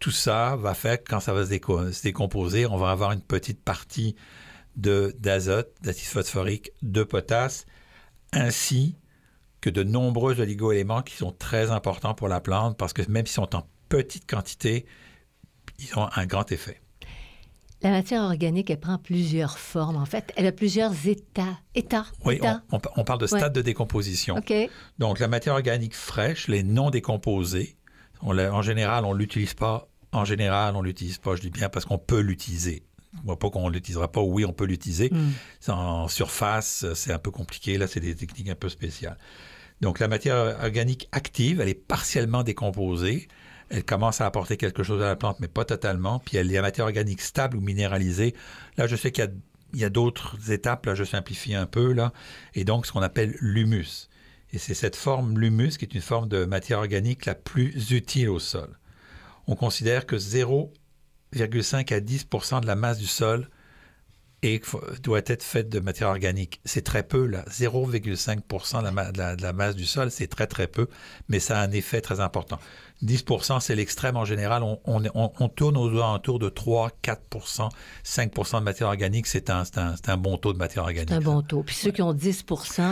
tout 0.00 0.10
ça 0.10 0.56
va 0.56 0.74
faire 0.74 1.02
que 1.02 1.08
quand 1.08 1.20
ça 1.20 1.32
va 1.32 1.44
se, 1.46 1.50
déco- 1.50 1.92
se 1.92 2.02
décomposer, 2.02 2.66
on 2.66 2.76
va 2.76 2.90
avoir 2.90 3.12
une 3.12 3.22
petite 3.22 3.62
partie 3.62 4.16
d'azote, 4.76 5.72
d'acide 5.82 6.08
phosphorique, 6.08 6.72
de 6.82 7.04
potasse, 7.04 7.66
ainsi 8.32 8.96
que 9.60 9.70
de 9.70 9.82
nombreux 9.82 10.40
oligo-éléments 10.40 11.02
qui 11.02 11.14
sont 11.14 11.32
très 11.32 11.70
importants 11.70 12.14
pour 12.14 12.28
la 12.28 12.40
plante 12.40 12.76
parce 12.76 12.92
que 12.92 13.02
même 13.10 13.24
s'ils 13.26 13.34
sont 13.36 13.54
en 13.56 13.66
petite 13.88 14.28
quantité, 14.28 14.84
ils 15.78 15.98
ont 15.98 16.08
un 16.14 16.26
grand 16.26 16.50
effet. 16.52 16.80
La 17.82 17.90
matière 17.90 18.22
organique, 18.22 18.70
elle 18.70 18.80
prend 18.80 18.96
plusieurs 18.96 19.58
formes. 19.58 19.96
En 19.96 20.06
fait, 20.06 20.32
elle 20.36 20.46
a 20.46 20.52
plusieurs 20.52 21.06
états. 21.06 21.58
États. 21.74 22.06
Oui, 22.24 22.36
états. 22.36 22.62
on, 22.72 22.76
on- 22.78 22.80
on 22.96 23.04
parle 23.04 23.18
de 23.20 23.24
Ouais. 23.30 23.38
stade 23.38 23.52
de 23.52 23.60
décomposition. 23.60 24.36
Donc, 24.98 25.18
la 25.18 25.28
matière 25.28 25.52
organique 25.54 25.94
fraîche, 25.94 26.48
les 26.48 26.62
non 26.62 26.88
décomposés, 26.90 27.76
on 28.22 28.38
en 28.38 28.62
général, 28.62 29.04
on 29.04 29.12
ne 29.12 29.18
l'utilise 29.18 29.52
pas. 29.54 29.88
En 30.12 30.24
général, 30.24 30.76
on 30.76 30.80
ne 30.82 30.86
l'utilise 30.86 31.18
pas, 31.18 31.36
je 31.36 31.42
dis 31.42 31.50
bien, 31.50 31.68
parce 31.68 31.84
qu'on 31.84 31.98
peut 31.98 32.20
l'utiliser. 32.20 32.84
Vois 33.24 33.38
pas 33.38 33.50
qu'on 33.50 33.68
ne 33.68 33.74
l'utilisera 33.74 34.10
pas. 34.10 34.22
Oui, 34.22 34.44
on 34.46 34.52
peut 34.52 34.64
l'utiliser. 34.64 35.10
Hmm. 35.12 35.70
En 35.70 36.08
surface, 36.08 36.86
c'est 36.94 37.12
un 37.12 37.18
peu 37.18 37.30
compliqué. 37.30 37.76
Là, 37.76 37.86
c'est 37.86 38.00
des 38.00 38.14
techniques 38.14 38.48
un 38.48 38.54
peu 38.54 38.68
spéciales. 38.70 39.18
Donc, 39.82 39.98
la 39.98 40.08
matière 40.08 40.36
organique 40.62 41.08
active, 41.12 41.60
elle 41.60 41.68
est 41.68 41.74
partiellement 41.74 42.42
décomposée. 42.44 43.28
Elle 43.74 43.84
commence 43.84 44.20
à 44.20 44.26
apporter 44.26 44.56
quelque 44.56 44.84
chose 44.84 45.02
à 45.02 45.06
la 45.06 45.16
plante, 45.16 45.40
mais 45.40 45.48
pas 45.48 45.64
totalement. 45.64 46.20
Puis, 46.20 46.36
elle, 46.36 46.48
la 46.50 46.62
matière 46.62 46.86
organique 46.86 47.20
stable 47.20 47.56
ou 47.56 47.60
minéralisée, 47.60 48.32
là, 48.76 48.86
je 48.86 48.94
sais 48.94 49.10
qu'il 49.10 49.28
y 49.74 49.84
a, 49.84 49.90
d'autres 49.90 50.52
étapes. 50.52 50.86
Là, 50.86 50.94
je 50.94 51.02
simplifie 51.02 51.54
un 51.56 51.66
peu. 51.66 51.92
Là. 51.92 52.12
Et 52.54 52.64
donc, 52.64 52.86
ce 52.86 52.92
qu'on 52.92 53.02
appelle 53.02 53.36
l'humus. 53.40 54.08
Et 54.52 54.58
c'est 54.58 54.74
cette 54.74 54.94
forme, 54.94 55.40
l'humus, 55.40 55.76
qui 55.76 55.84
est 55.84 55.92
une 55.94 56.00
forme 56.00 56.28
de 56.28 56.44
matière 56.44 56.78
organique 56.78 57.26
la 57.26 57.34
plus 57.34 57.90
utile 57.90 58.28
au 58.28 58.38
sol. 58.38 58.78
On 59.48 59.56
considère 59.56 60.06
que 60.06 60.14
0,5 60.16 61.92
à 61.92 61.98
10% 61.98 62.60
de 62.60 62.66
la 62.68 62.76
masse 62.76 62.98
du 62.98 63.08
sol 63.08 63.48
est- 64.42 64.76
doit 65.02 65.22
être 65.26 65.42
faite 65.42 65.68
de 65.68 65.80
matière 65.80 66.08
organique. 66.10 66.60
C'est 66.64 66.84
très 66.84 67.02
peu, 67.02 67.26
là. 67.26 67.44
0,5 67.50 69.12
de, 69.12 69.36
de 69.36 69.42
la 69.42 69.52
masse 69.52 69.74
du 69.74 69.86
sol, 69.86 70.10
c'est 70.10 70.28
très, 70.28 70.46
très 70.46 70.66
peu, 70.68 70.86
mais 71.28 71.40
ça 71.40 71.58
a 71.58 71.64
un 71.64 71.72
effet 71.72 72.00
très 72.00 72.20
important. 72.20 72.58
10 73.04 73.24
c'est 73.60 73.74
l'extrême 73.74 74.16
en 74.16 74.24
général. 74.24 74.62
On, 74.62 74.80
on- 74.86 75.02
on- 75.14 75.48
tourne 75.48 75.76
aux 75.76 75.88
alentours 75.90 76.38
de 76.38 76.48
3, 76.48 76.90
4 77.02 77.20
5% 78.04 78.58
de 78.60 78.64
matière 78.64 78.88
organique. 78.88 79.26
C'est 79.26 79.50
un, 79.50 79.62
un- 79.76 79.94
un 80.06 80.16
bon 80.16 80.36
taux 80.38 80.52
de 80.52 80.58
matière 80.58 80.84
organique. 80.84 81.10
C'est 81.10 81.14
un 81.16 81.20
bon 81.20 81.42
taux. 81.42 81.62
Puis 81.62 81.74
ceux 81.76 81.90
qui 81.90 82.02
ont 82.02 82.12
10 82.12 82.44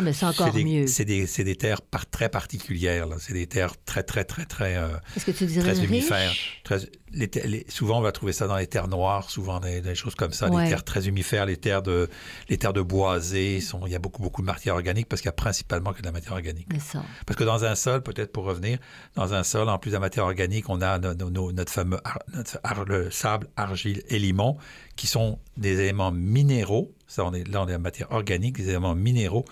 mais 0.02 0.12
c'est 0.12 0.26
encore 0.26 0.52
des- 0.52 0.64
mieux. 0.64 0.86
C'est 0.86 1.04
des, 1.04 1.26
des 1.44 1.56
terres 1.56 1.80
par- 1.82 2.06
très 2.08 2.28
particulières. 2.28 3.08
C'est 3.18 3.32
des 3.32 3.46
terres 3.46 3.74
très, 3.84 4.02
très, 4.02 4.24
très, 4.24 4.44
très, 4.44 4.76
euh, 4.76 4.88
Est-ce 5.16 5.24
que 5.26 5.30
tu 5.30 5.46
dirais 5.46 5.72
très 5.72 5.84
humifères. 5.84 6.32
Très- 6.64 6.78
les 7.14 7.28
ter- 7.28 7.46
les- 7.46 7.66
souvent, 7.68 7.98
on 7.98 8.00
va 8.00 8.10
trouver 8.12 8.32
ça 8.32 8.46
dans 8.46 8.56
les 8.56 8.66
terres 8.66 8.88
noires, 8.88 9.28
souvent 9.30 9.60
des, 9.60 9.80
des 9.82 9.94
choses 9.94 10.14
comme 10.14 10.32
ça. 10.32 10.48
Ouais. 10.48 10.64
Les 10.64 10.70
terres 10.70 10.84
très 10.84 11.08
humifères, 11.08 11.44
les 11.46 11.58
terres 11.58 11.82
de, 11.82 12.08
les 12.48 12.56
terres 12.58 12.72
de 12.72 12.80
boisées. 12.80 13.60
Sont, 13.60 13.86
il 13.86 13.92
y 13.92 13.94
a 13.94 13.98
beaucoup, 13.98 14.22
beaucoup 14.22 14.40
de 14.40 14.46
matière 14.46 14.74
organique 14.74 15.08
parce 15.08 15.20
qu'il 15.20 15.28
y 15.28 15.30
a 15.30 15.32
principalement 15.32 15.92
que 15.92 16.00
de 16.00 16.06
la 16.06 16.12
matière 16.12 16.32
organique. 16.32 16.68
Ça. 16.80 17.02
Parce 17.26 17.36
que 17.38 17.44
dans 17.44 17.64
un 17.64 17.74
sol, 17.74 18.02
peut-être 18.02 18.32
pour 18.32 18.44
revenir, 18.44 18.78
dans 19.14 19.34
un 19.34 19.42
sol, 19.42 19.68
en 19.68 19.78
plus 19.78 19.94
matière 20.02 20.24
organique, 20.24 20.68
on 20.68 20.80
a 20.82 20.98
no- 20.98 21.14
no- 21.14 21.30
no- 21.30 21.52
notre 21.52 21.72
fameux 21.72 21.98
ar- 22.04 22.18
notre 22.34 22.58
ar- 22.62 22.84
le 22.84 23.10
sable, 23.10 23.48
argile 23.56 24.02
et 24.08 24.18
limon, 24.18 24.56
qui 24.96 25.06
sont 25.06 25.38
des 25.56 25.80
éléments 25.80 26.12
minéraux. 26.12 26.92
Ça, 27.06 27.24
on 27.24 27.32
est, 27.32 27.48
là, 27.48 27.62
on 27.62 27.68
est 27.68 27.74
en 27.74 27.80
matière 27.80 28.12
organique, 28.12 28.56
des 28.58 28.68
éléments 28.68 28.94
minéraux 28.94 29.44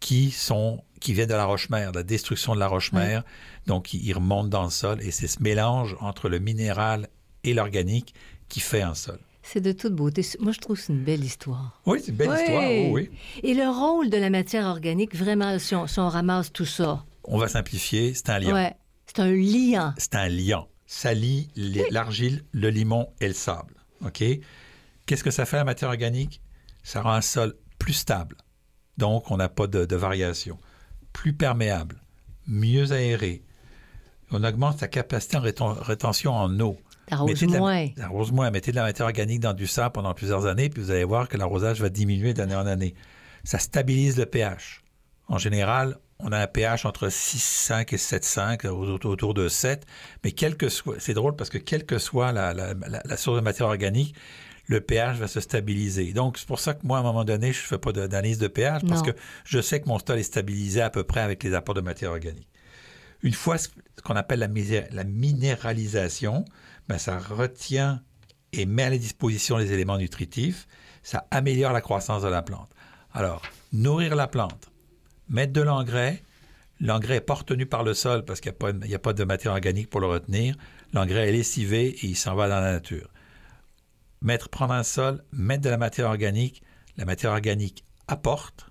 qui 0.00 0.30
sont 0.30 0.82
qui 1.00 1.12
viennent 1.14 1.28
de 1.28 1.34
la 1.34 1.44
roche-mère, 1.44 1.92
de 1.92 1.98
la 1.98 2.02
destruction 2.02 2.54
de 2.56 2.60
la 2.60 2.66
roche-mère. 2.66 3.22
Donc, 3.68 3.94
ils, 3.94 4.12
remontent 4.12 4.48
dans 4.48 4.64
le 4.64 4.70
sol 4.70 5.00
et 5.00 5.12
c'est 5.12 5.28
ce 5.28 5.40
mélange 5.40 5.96
entre 6.00 6.28
le 6.28 6.40
minéral 6.40 7.06
et 7.44 7.54
l'organique 7.54 8.14
qui 8.48 8.58
fait 8.58 8.82
un 8.82 8.94
sol. 8.94 9.20
C'est 9.44 9.60
de 9.60 9.70
toute 9.72 9.94
beauté. 9.94 10.26
Moi, 10.40 10.50
je 10.52 10.58
trouve 10.58 10.76
que 10.76 10.82
c'est 10.82 10.92
une 10.92 11.04
belle 11.04 11.22
histoire. 11.24 11.80
Oui, 11.86 12.00
c'est 12.02 12.10
une 12.10 12.16
belle 12.16 12.30
Oui. 12.30 12.36
histoire. 12.40 12.64
oh 12.64 12.88
oui. 12.94 13.10
Et 13.44 13.54
le 13.54 13.68
rôle 13.70 14.10
de 14.10 14.16
la 14.16 14.28
matière 14.28 14.66
organique, 14.66 15.14
vraiment, 15.14 15.56
si 15.60 15.74
on, 15.76 15.86
si 15.86 16.00
on 16.00 16.08
ramasse 16.08 16.52
tout 16.52 16.64
ça, 16.66 17.04
On 17.24 17.38
va 17.38 17.46
simplifier, 17.48 18.12
c'est 18.14 18.28
un 18.30 18.40
liant. 18.40 18.54
ouais, 18.54 18.74
c'est 19.08 19.20
un 19.22 19.32
liant. 19.32 19.92
c'est 19.98 20.14
un 20.14 20.28
liant. 20.28 20.68
Ça 20.86 21.12
lie 21.12 21.50
l'argile, 21.90 22.44
le 22.52 22.70
limon 22.70 23.12
et 23.20 23.28
le 23.28 23.34
sable. 23.34 23.74
OK? 24.04 24.22
Qu'est-ce 25.06 25.24
que 25.24 25.30
ça 25.30 25.44
fait 25.44 25.56
la 25.56 25.64
matière 25.64 25.90
organique? 25.90 26.40
Ça 26.82 27.02
rend 27.02 27.12
un 27.12 27.20
sol 27.20 27.54
plus 27.78 27.92
stable. 27.94 28.36
Donc, 28.96 29.30
on 29.30 29.36
n'a 29.36 29.48
pas 29.48 29.66
de, 29.66 29.84
de 29.84 29.96
variation. 29.96 30.58
Plus 31.12 31.32
perméable, 31.34 32.02
mieux 32.46 32.92
aéré. 32.92 33.42
On 34.30 34.44
augmente 34.44 34.78
sa 34.78 34.88
capacité 34.88 35.36
en 35.36 35.42
réten- 35.42 35.78
rétention 35.80 36.32
en 36.34 36.58
eau. 36.60 36.78
La- 37.10 37.58
moins. 37.58 37.86
Arrose 38.00 38.32
moins. 38.32 38.50
Mettez 38.50 38.70
de 38.70 38.76
la 38.76 38.82
matière 38.82 39.06
organique 39.06 39.40
dans 39.40 39.54
du 39.54 39.66
sable 39.66 39.92
pendant 39.92 40.12
plusieurs 40.14 40.46
années, 40.46 40.68
puis 40.68 40.82
vous 40.82 40.90
allez 40.90 41.04
voir 41.04 41.28
que 41.28 41.36
l'arrosage 41.36 41.80
va 41.80 41.88
diminuer 41.88 42.34
d'année 42.34 42.54
en 42.56 42.66
année. 42.66 42.94
Ça 43.44 43.58
stabilise 43.58 44.16
le 44.18 44.26
pH. 44.26 44.82
En 45.28 45.38
général, 45.38 45.98
on 46.20 46.32
a 46.32 46.38
un 46.38 46.46
pH 46.46 46.84
entre 46.84 47.08
6,5 47.08 47.94
et 47.94 47.96
7,5, 47.96 48.66
autour, 48.68 49.34
de 49.34 49.48
7. 49.48 49.86
Mais 50.24 50.32
quel 50.32 50.56
que 50.56 50.68
soit, 50.68 50.96
c'est 50.98 51.14
drôle 51.14 51.36
parce 51.36 51.50
que 51.50 51.58
quelle 51.58 51.86
que 51.86 51.98
soit 51.98 52.32
la, 52.32 52.52
la- 52.54 52.74
la- 52.74 53.02
la 53.04 53.16
source 53.16 53.36
de 53.36 53.42
matière 53.42 53.68
organique, 53.68 54.14
le 54.66 54.80
pH 54.80 55.16
va 55.16 55.28
se 55.28 55.40
stabiliser. 55.40 56.12
Donc, 56.12 56.36
c'est 56.36 56.46
pour 56.46 56.60
ça 56.60 56.74
que 56.74 56.86
moi, 56.86 56.98
à 56.98 57.00
un 57.00 57.04
moment 57.04 57.24
donné, 57.24 57.52
je 57.52 57.60
ne 57.62 57.66
fais 57.66 57.78
pas 57.78 57.92
d'analyse 57.92 58.38
de 58.38 58.48
pH 58.48 58.82
parce 58.86 59.02
Non. 59.02 59.12
que 59.12 59.18
je 59.44 59.60
sais 59.60 59.80
que 59.80 59.88
mon 59.88 59.98
sol 59.98 60.18
est 60.18 60.22
stabilisé 60.24 60.82
à 60.82 60.90
peu 60.90 61.04
près 61.04 61.20
avec 61.20 61.42
les 61.42 61.54
apports 61.54 61.74
de 61.74 61.80
matière 61.80 62.10
organique. 62.10 62.48
Une 63.22 63.32
fois 63.32 63.56
ce 63.58 63.68
qu'on 64.04 64.14
appelle 64.16 64.40
la, 64.40 64.48
la 64.92 65.04
minéralisation, 65.04 66.44
ben, 66.88 66.98
ça 66.98 67.18
retient 67.18 68.02
et 68.52 68.66
met 68.66 68.84
à 68.84 68.90
la 68.90 68.98
disposition 68.98 69.56
les 69.56 69.72
éléments 69.72 69.98
nutritifs. 69.98 70.66
Ça 71.02 71.26
améliore 71.30 71.72
la 71.72 71.80
croissance 71.80 72.22
de 72.22 72.28
la 72.28 72.42
plante. 72.42 72.70
Alors, 73.12 73.42
nourrir 73.72 74.14
la 74.16 74.26
plante, 74.26 74.70
mettre 75.28 75.52
de 75.52 75.60
l'engrais. 75.60 76.22
L'engrais 76.80 77.14
n'est 77.14 77.20
pas 77.20 77.34
retenu 77.34 77.66
par 77.66 77.82
le 77.82 77.94
sol 77.94 78.24
parce 78.24 78.40
qu'il 78.40 78.52
n'y 78.84 78.94
a, 78.94 78.98
pas- 78.98 79.12
de 79.12 79.24
matière 79.24 79.52
organique 79.52 79.90
pour 79.90 80.00
le 80.00 80.06
retenir. 80.06 80.54
L'engrais 80.92 81.28
est 81.28 81.32
lessivé 81.32 81.88
et 81.88 82.06
il 82.06 82.16
s'en 82.16 82.34
va 82.34 82.48
dans 82.48 82.60
la 82.60 82.72
nature. 82.72 83.08
Mettre, 84.22 84.48
prendre 84.48 84.74
un 84.74 84.82
sol, 84.82 85.24
mettre 85.32 85.62
de 85.62 85.70
la 85.70 85.76
matière 85.76 86.06
organique. 86.06 86.62
La 86.96 87.04
matière 87.04 87.32
organique 87.32 87.84
apporte 88.06 88.70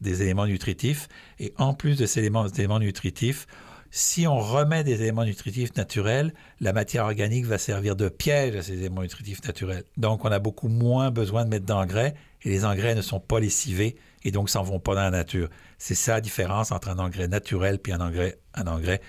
des 0.00 0.22
éléments 0.22 0.46
nutritifs 0.46 1.08
et 1.38 1.52
en 1.58 1.74
plus 1.74 1.96
de 1.96 2.06
ces 2.06 2.20
éléments 2.20 2.78
nutritifs, 2.78 3.46
si 3.90 4.26
on 4.26 4.38
remet 4.38 4.84
des 4.84 5.00
éléments 5.00 5.24
nutritifs 5.24 5.74
naturels, 5.74 6.34
la 6.60 6.72
matière 6.72 7.04
organique 7.04 7.46
va 7.46 7.56
servir 7.56 7.96
de 7.96 8.08
piège 8.08 8.54
à 8.54 8.62
ces 8.62 8.74
éléments 8.74 9.00
nutritifs 9.00 9.42
naturels. 9.44 9.84
Donc, 9.96 10.24
on 10.24 10.30
a 10.30 10.38
beaucoup 10.38 10.68
moins 10.68 11.10
besoin 11.10 11.44
de 11.44 11.50
mettre 11.50 11.64
d'engrais 11.64 12.14
et 12.42 12.50
les 12.50 12.64
engrais 12.64 12.94
ne 12.94 13.00
sont 13.00 13.18
pas 13.20 13.40
lessivés 13.40 13.96
et 14.24 14.30
donc 14.30 14.50
s'en 14.50 14.62
vont 14.62 14.80
pas 14.80 14.94
dans 14.94 15.02
la 15.02 15.10
nature. 15.10 15.48
C'est 15.78 15.94
ça 15.94 16.14
la 16.14 16.20
différence 16.20 16.72
entre 16.72 16.88
un 16.88 16.98
engrais 16.98 17.28
naturel 17.28 17.78
puis 17.78 17.92
un 17.92 18.00
engrais, 18.00 18.38
un 18.54 18.66
engrais 18.66 19.00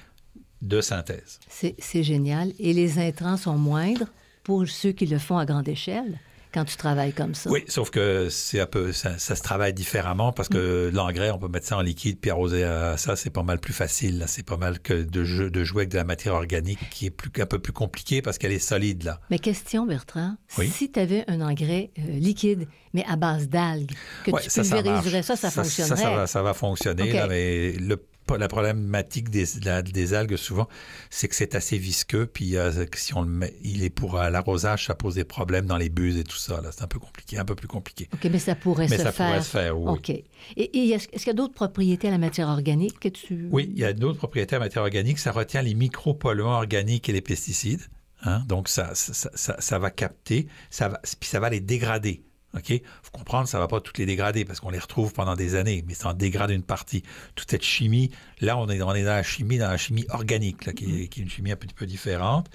de 0.62 0.82
synthèse. 0.82 1.40
C'est 1.48 1.76
c'est 1.80 2.04
génial. 2.04 2.54
Et 2.60 2.74
les 2.74 3.00
intrants 3.00 3.38
sont 3.38 3.58
moindres 3.58 4.08
pour 4.44 4.68
ceux 4.68 4.92
qui 4.92 5.06
le 5.06 5.20
font 5.20 5.38
à 5.38 5.46
grande 5.46 5.68
échelle 5.68 6.20
quand 6.54 6.66
tu 6.66 6.76
travailles 6.78 7.14
comme 7.14 7.36
ça? 7.36 7.50
Oui, 7.50 7.64
sauf 7.68 7.90
que 7.92 8.28
c'est 8.30 8.60
un 8.60 8.66
peu, 8.66 8.92
ça, 8.92 9.18
ça 9.18 9.36
se 9.36 9.42
travaille 9.44 9.74
différemment 9.74 10.32
parce 10.32 10.50
que 10.50 10.90
l'engrais, 10.94 11.32
on 11.32 11.38
peut 11.38 11.48
mettre 11.48 11.68
ça 11.68 11.78
en 11.78 11.82
liquide 11.82 12.20
puis 12.20 12.32
arroser 12.32 12.64
à 12.64 12.98
ça, 12.98 13.16
c'est 13.16 13.30
pas 13.30 13.44
mal 13.44 13.60
plus 13.60 13.74
facile. 13.74 14.24
C'est 14.28 14.46
pas 14.46 14.58
mal 14.58 14.80
que 14.80 14.94
de, 15.04 15.24
jeu- 15.24 15.50
de 15.52 15.64
jouer 15.64 15.82
avec 15.82 15.90
de 15.90 15.98
la 15.98 16.04
matière 16.04 16.34
organique 16.34 16.80
qui 16.90 17.06
est 17.06 17.12
plus, 17.12 17.32
un 17.42 17.46
peu 17.46 17.60
plus 17.60 17.74
compliquée 17.74 18.22
parce 18.22 18.38
qu'elle 18.38 18.52
est 18.52 18.60
solide 18.60 19.04
là. 19.04 19.20
Mais 19.30 19.40
question, 19.40 19.86
Bertrand, 19.86 20.36
Oui? 20.58 20.68
si 20.68 20.92
tu 20.92 21.00
avais 21.00 21.24
un 21.28 21.42
engrais 21.42 21.92
euh, 22.00 22.02
liquide, 22.14 22.68
mais 22.94 23.06
à 23.08 23.16
base 23.16 23.48
d'algues, 23.50 23.92
que 24.26 24.32
Ouais, 24.32 24.42
tu 24.42 24.50
ça, 24.50 24.64
ça 24.64 24.76
pulvériserais 24.78 25.22
ça, 25.24 25.36
ça, 25.36 25.50
Ça, 25.52 25.64
fonctionnerait. 25.64 26.02
ça 26.02 26.10
va, 26.12 26.28
ça 26.28 26.42
va 26.42 26.54
fonctionner, 26.54 27.10
OK. 27.10 27.14
là, 27.14 27.28
mais 27.28 27.74
le, 27.74 28.04
la 28.38 28.48
problématique 28.48 29.30
des, 29.30 29.46
la- 29.64 29.82
des 29.82 30.14
algues, 30.14 30.36
souvent, 30.38 30.68
c'est 31.10 31.28
que 31.28 31.36
c'est 31.36 31.56
assez 31.56 31.78
visqueux, 31.78 32.26
puis 32.28 32.58
euh, 32.58 32.86
si 32.96 33.16
on 33.16 33.22
le 33.24 33.30
met, 33.30 33.54
il 33.64 33.84
est 33.84 33.90
pour 33.90 34.20
euh, 34.20 34.30
l'arrosage, 34.30 34.86
ça 34.86 34.96
pose 34.96 35.16
des 35.16 35.24
problèmes 35.24 35.66
dans 35.66 35.78
les 35.78 35.90
buses 35.90 36.18
et 36.18 36.24
tout 36.24 36.38
ça. 36.38 36.62
là. 36.62 36.70
C'est 36.72 36.84
un 36.84 36.88
peu 36.88 37.00
compliqué, 37.00 37.38
un 37.38 37.46
peu 37.46 37.56
plus 37.56 37.68
compliqué. 37.68 38.08
OK, 38.14 38.28
mais 38.32 38.40
ça 38.40 38.56
pourrait 38.56 38.88
Mais 38.90 38.98
se 38.98 39.04
ça 39.04 39.12
faire. 39.12 39.28
pourrait 39.28 39.42
se 39.42 39.50
faire, 39.50 39.80
oui. 39.80 39.92
OK. 39.92 40.10
Et, 40.10 40.24
et 40.58 40.90
est-ce 40.92 41.08
qu'il 41.08 41.28
y 41.28 41.30
a 41.30 41.34
d'autres 41.34 41.54
propriétés 41.54 42.08
à 42.08 42.12
la 42.12 42.18
matière 42.18 42.48
organique 42.50 43.00
que 43.00 43.10
tu... 43.10 43.48
Oui, 43.52 43.70
il 43.74 43.80
y 43.80 43.86
a 43.86 43.94
d'autres 43.94 44.18
propriétés 44.18 44.56
en 44.56 44.60
matière 44.60 44.84
organique. 44.84 45.20
Ça 45.20 45.32
retient 45.32 45.62
les 45.62 45.74
micropolluants 45.74 46.54
organiques 46.58 47.10
et 47.10 47.14
les 47.14 47.22
pesticides. 47.22 47.82
hein. 48.24 48.44
Donc, 48.48 48.68
ça, 48.70 48.92
ça, 48.94 49.30
ça- 49.34 49.56
ça 49.60 49.80
va 49.80 49.92
capter, 49.92 50.48
ça 50.70 50.90
va, 50.90 51.00
puis 51.20 51.30
ça 51.30 51.40
va 51.40 51.50
les 51.50 51.60
dégrader. 51.62 52.24
OK? 52.56 52.70
Il 52.70 52.82
faut 53.04 53.12
comprendre, 53.12 53.48
ça 53.48 53.58
ne 53.58 53.64
va 53.64 53.68
pas 53.68 53.80
toutes 53.80 53.98
les 53.98 54.06
dégrader 54.06 54.46
parce 54.46 54.60
qu'on 54.60 54.70
les 54.70 54.80
retrouve 54.80 55.14
pendant 55.14 55.36
des 55.36 55.56
années, 55.56 55.84
mais 55.88 55.94
ça 55.94 56.10
en 56.10 56.14
dégrade 56.14 56.52
une 56.52 56.64
partie. 56.64 57.04
Toute 57.36 57.50
cette 57.50 57.64
chimie, 57.64 58.12
là, 58.42 58.58
on 58.58 58.68
est, 58.70 58.78
dans 58.78 58.92
la 58.92 59.24
chimie, 59.24 59.58
dans 59.58 59.70
la 59.70 59.78
chimie 59.78 60.06
organique, 60.10 60.74
qui, 60.74 61.04
est, 61.04 61.18
une 61.18 61.30
chimie 61.30 61.52
un 61.52 61.56
petit 61.56 61.74
peu 61.74 61.86
différente. 61.86 62.50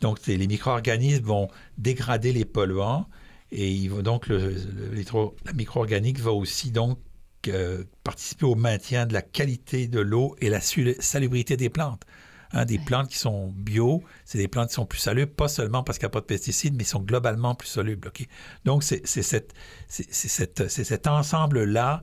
Donc, 0.00 0.26
les 0.26 0.46
micro-organismes 0.46 1.24
vont 1.24 1.48
dégrader 1.78 2.32
les 2.32 2.44
polluants 2.44 3.06
et 3.52 3.88
donc 4.02 4.28
la 4.28 5.52
micro-organique 5.54 6.18
va 6.18 6.32
aussi 6.32 6.72
donc 6.72 6.98
euh, 7.48 7.84
participer 8.02 8.44
au 8.44 8.56
maintien 8.56 9.06
de 9.06 9.12
la 9.12 9.22
qualité 9.22 9.86
de 9.86 10.00
l'eau 10.00 10.34
et 10.40 10.48
la 10.48 10.60
salubrité 10.60 11.56
des 11.56 11.68
plantes. 11.68 12.02
Hein, 12.52 12.64
des 12.64 12.78
plantes 12.78 13.08
qui 13.08 13.18
sont 13.18 13.52
bio, 13.56 14.02
c'est 14.24 14.38
des 14.38 14.48
plantes 14.48 14.68
qui 14.68 14.74
sont 14.74 14.86
plus 14.86 14.98
salubres, 15.00 15.32
pas 15.32 15.48
seulement 15.48 15.82
parce 15.82 15.98
qu'il 15.98 16.06
n'y 16.06 16.10
a 16.10 16.12
pas 16.12 16.20
de 16.20 16.26
pesticides, 16.26 16.74
mais 16.76 16.84
sont 16.84 17.00
globalement 17.00 17.54
plus 17.54 17.68
solubles. 17.68 18.10
Donc, 18.64 18.82
c'est 18.82 19.06
cet 19.06 21.06
ensemble-là 21.06 22.02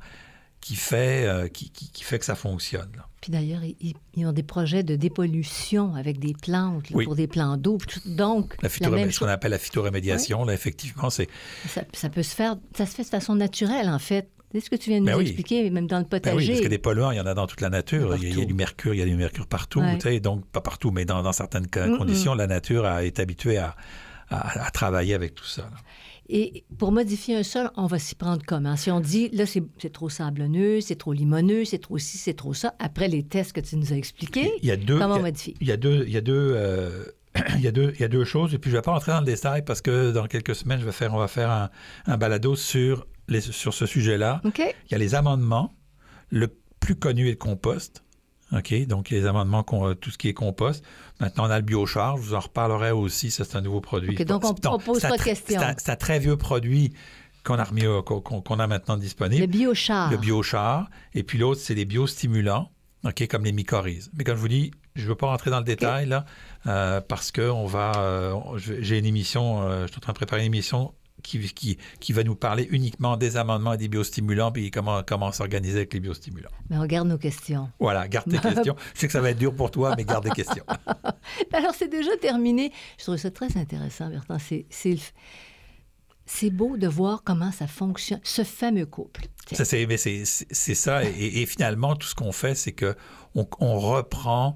qui 0.60 0.76
fait, 0.76 1.26
euh, 1.28 1.48
qui, 1.50 1.70
qui- 1.72 1.92
qui 1.92 2.04
fait 2.06 2.20
que 2.20 2.26
ça 2.26 2.36
fonctionne. 2.36 2.90
là. 2.96 3.06
Puis 3.22 3.32
d'ailleurs, 3.32 3.62
ils, 3.64 4.26
ont 4.26 4.32
des 4.32 4.44
projets 4.44 4.84
de 4.84 4.96
dépollution 4.96 5.94
avec 5.96 6.20
des 6.20 6.34
plantes, 6.34 6.90
là, 6.90 6.96
Oui. 6.98 7.06
pour 7.06 7.16
des 7.16 7.28
plants 7.28 7.58
d'eau. 7.58 7.78
Donc, 8.06 8.56
La 8.62 8.70
la 8.82 8.90
même 8.90 9.12
ce 9.12 9.20
qu'on 9.20 9.28
appelle 9.28 9.52
la 9.52 9.60
phytorémédiation, 9.60 10.46
là, 10.46 10.54
effectivement, 10.54 11.10
c'est 11.10 11.28
ça, 11.68 11.84
ça 11.94 12.10
peut 12.10 12.24
se 12.24 12.34
faire, 12.34 12.56
ça 12.78 12.86
se 12.86 12.96
fait 12.96 13.04
de 13.04 13.10
façon 13.10 13.36
naturelle, 13.36 13.90
en 13.90 14.00
fait. 14.00 14.30
C'est 14.54 14.60
ce 14.60 14.70
que 14.70 14.76
tu 14.76 14.90
viens 14.92 15.02
de 15.02 15.06
Ben 15.06 15.14
nous 15.14 15.18
oui. 15.20 15.24
expliquer, 15.26 15.70
même 15.70 15.88
dans 15.88 15.98
le 15.98 16.04
Ben 16.04 16.10
potager. 16.20 16.38
oui, 16.38 16.48
parce 16.50 16.62
que 16.62 16.68
des 16.68 16.78
polluants, 16.78 17.12
il 17.12 17.18
y 17.18 17.20
en 17.22 17.26
a 17.26 17.34
dans 17.34 17.48
toute 17.48 17.62
la 17.62 17.70
nature. 17.70 18.16
Il 18.18 18.24
y 18.24 18.26
a, 18.28 18.30
il 18.30 18.30
y 18.30 18.32
a 18.32 18.36
Partout. 18.36 18.48
du 18.48 18.54
mercure, 18.54 18.94
il 18.94 19.00
y 19.00 19.04
a 19.04 19.06
du 19.06 19.16
mercure 19.16 19.48
partout. 19.48 19.82
Ouais. 19.82 20.20
Donc, 20.20 20.46
pas 20.48 20.62
partout, 20.62 20.92
mais 20.92 21.06
dans, 21.06 21.24
dans 21.24 21.34
certaines 21.34 21.68
co- 21.68 21.80
Mm, 21.88 21.98
conditions, 21.98 22.36
la 22.36 22.48
nature 22.48 22.86
a- 22.86 23.04
est 23.04 23.20
habituée 23.20 23.58
à, 23.58 23.76
à- 24.30 24.66
à 24.68 24.72
travailler 24.72 25.14
avec 25.16 25.34
tout 25.36 25.44
ça. 25.46 25.64
là. 25.64 25.78
Et 26.30 26.64
pour 26.78 26.92
modifier 26.94 27.36
un 27.36 27.44
sol, 27.44 27.70
on 27.76 27.86
va 27.86 28.00
s'y 28.00 28.16
prendre 28.16 28.42
comment? 28.48 28.78
Si 28.78 28.90
on 28.90 29.02
dit, 29.02 29.30
là, 29.34 29.46
c'est 29.46 29.92
trop 29.92 30.08
sablonneux, 30.10 30.80
c'est 30.80 30.96
trop 30.96 31.12
limoneux, 31.14 31.66
c'est 31.66 31.80
trop 31.80 31.98
ci, 31.98 32.18
c'est 32.18 32.34
trop 32.34 32.54
ça, 32.54 32.76
après 32.80 33.10
les 33.10 33.24
tests 33.24 33.52
que 33.52 33.60
tu 33.60 33.76
nous 33.76 33.92
as 33.92 33.98
expliqués, 33.98 34.50
Il 34.62 34.68
y 34.68 34.72
a 34.72 34.78
deux, 34.78 34.98
comment 35.00 35.16
on 35.16 35.22
modifie? 35.22 35.56
il 35.60 35.68
y 35.68 35.72
a 35.72 35.78
deux, 35.78 36.06
il 36.08 36.14
y 36.14 36.18
a 36.18 36.22
deux, 36.22 36.54
euh, 36.56 37.04
il 37.58 37.62
y 37.62 37.68
a 37.68 37.72
deux, 37.72 37.92
il 37.96 38.00
y 38.02 38.04
a 38.06 38.08
deux 38.08 38.24
choses. 38.24 38.54
Et 38.54 38.58
puis 38.58 38.72
je 38.72 38.78
vais 38.78 38.82
pas 38.82 38.92
rentrer 38.92 39.12
dans 39.12 39.20
le 39.20 39.26
détail 39.26 39.64
parce 39.66 39.82
que 39.82 40.12
dans 40.12 40.28
quelques 40.28 40.56
semaines, 40.56 40.80
je 40.80 40.86
vais 40.86 40.92
faire, 40.94 41.14
on 41.14 41.18
va 41.18 41.28
faire 41.28 41.52
un, 41.52 41.70
un 42.06 42.18
balado 42.18 42.56
sur 42.56 43.06
les, 43.28 43.42
sur 43.42 43.74
ce 43.74 43.86
sujet-là. 43.86 44.42
Il 44.90 44.92
y 44.92 44.96
a 44.96 44.98
les 44.98 45.16
amendements. 45.16 45.74
Le 46.30 46.48
plus 46.80 46.96
connu 46.96 47.28
est 47.28 47.32
le 47.32 47.38
compost. 47.38 48.04
OK? 48.52 48.86
Donc, 48.88 49.10
il 49.10 49.16
y 49.16 49.18
a 49.18 49.22
les 49.22 49.28
amendements, 49.28 49.64
qu'on- 49.64 49.96
tout 49.96 50.12
ce 50.12 50.18
qui 50.18 50.28
est 50.28 50.34
compost. 50.34 50.84
Maintenant, 51.20 51.48
on 51.48 51.50
a 51.50 51.58
le 51.58 51.66
biochar. 51.66 52.18
Je 52.18 52.22
vous 52.22 52.34
en 52.36 52.40
reparlerai 52.40 52.92
aussi. 52.92 53.32
Ça, 53.32 53.46
c'est 53.46 53.56
un 53.58 53.62
nouveau 53.62 53.82
produit. 53.82 54.16
Donc 54.26 54.44
on- 54.46 54.56
on 54.70 54.78
pose 54.80 55.02
pas 55.02 55.18
de 55.18 55.24
questions. 55.24 55.60
C'est 55.78 55.92
un, 55.92 55.96
très 55.96 56.20
vieux 56.20 56.38
produit 56.38 56.94
qu'on 57.44 57.56
a, 57.60 57.64
remis, 57.64 57.84
qu'on 58.06 58.60
a 58.60 58.68
maintenant 58.68 58.96
disponible 58.98 59.42
Le 59.42 59.48
biochar. 59.48 60.10
le 60.12 60.18
biochar, 60.18 60.90
et 61.14 61.24
puis 61.24 61.38
l'autre, 61.38 61.60
c'est 61.62 61.74
les 61.76 61.84
biostimulants, 61.86 62.72
OK, 63.06 63.28
comme 63.28 63.44
les 63.44 63.52
mycorhizes. 63.52 64.10
Mais 64.14 64.24
comme 64.24 64.36
je 64.38 64.42
vous 64.42 64.48
dis, 64.48 64.72
je 64.96 65.04
ne 65.04 65.08
veux 65.10 65.16
pas 65.16 65.28
rentrer 65.28 65.50
dans 65.52 65.58
le 65.58 65.66
détail, 65.66 66.06
là, 66.06 66.26
euh, 66.68 67.02
parce 67.02 67.32
que 67.32 67.42
on 67.50 67.66
va, 67.66 67.92
euh, 67.98 68.34
j'ai 68.58 68.98
une 68.98 69.06
émission, 69.06 69.62
euh, 69.64 69.82
je 69.88 69.92
suis 69.92 69.98
en 69.98 70.00
train 70.00 70.14
de 70.14 70.18
préparer 70.18 70.42
une 70.42 70.48
émission 70.54 70.94
qui, 71.24 71.40
qui, 71.54 71.78
qui 72.00 72.14
va 72.14 72.24
nous 72.24 72.36
parler 72.36 72.68
uniquement 72.70 73.18
des 73.18 73.38
amendements 73.38 73.74
et 73.74 73.78
des 73.78 73.88
biostimulants, 73.88 74.52
puis 74.52 74.70
comment, 74.70 75.02
comment 75.04 75.32
s'organiser 75.32 75.78
avec 75.78 75.94
les 75.94 76.00
biostimulants. 76.00 76.52
Mais 76.70 76.78
on 76.78 76.82
regarde 76.82 77.08
nos 77.08 77.18
questions. 77.18 77.70
Voilà, 77.80 78.08
garde 78.08 78.30
tes 78.30 78.38
questions. 78.54 78.76
Je 78.94 79.00
sais 79.00 79.08
que 79.08 79.14
ça 79.14 79.22
va 79.22 79.32
être 79.32 79.40
dur 79.40 79.56
pour 79.56 79.72
toi, 79.72 79.96
mais 79.98 80.04
garde 80.06 80.26
tes 80.26 80.32
questions. 80.44 80.66
Alors, 81.54 81.74
c'est 81.74 81.88
déjà 81.90 82.16
terminé. 82.18 82.72
Je 83.00 83.04
trouve 83.06 83.18
ça 83.18 83.32
très 83.32 83.58
intéressant, 83.58 84.10
Bertrand. 84.10 84.38
C'est, 84.40 84.66
c'est, 84.70 84.92
le- 84.92 84.98
c'est 86.26 86.50
beau 86.50 86.78
de 86.78 86.88
voir 86.88 87.24
comment 87.24 87.52
ça 87.52 87.68
fonctionne, 87.68 88.20
ce 88.24 88.44
fameux 88.44 88.86
couple. 88.86 89.26
Ça, 89.52 89.66
c'est, 89.66 89.86
mais 89.86 89.98
c'est, 89.98 90.26
c'est- 90.26 90.48
c'est 90.52 90.76
ça. 90.76 91.04
Et, 91.04 91.42
et 91.42 91.46
finalement, 91.46 91.96
tout 91.96 92.08
ce 92.08 92.16
qu'on 92.16 92.32
fait, 92.32 92.56
c'est 92.56 92.72
que 92.72 92.96
on, 93.36 93.48
on 93.60 93.78
reprend, 93.80 94.56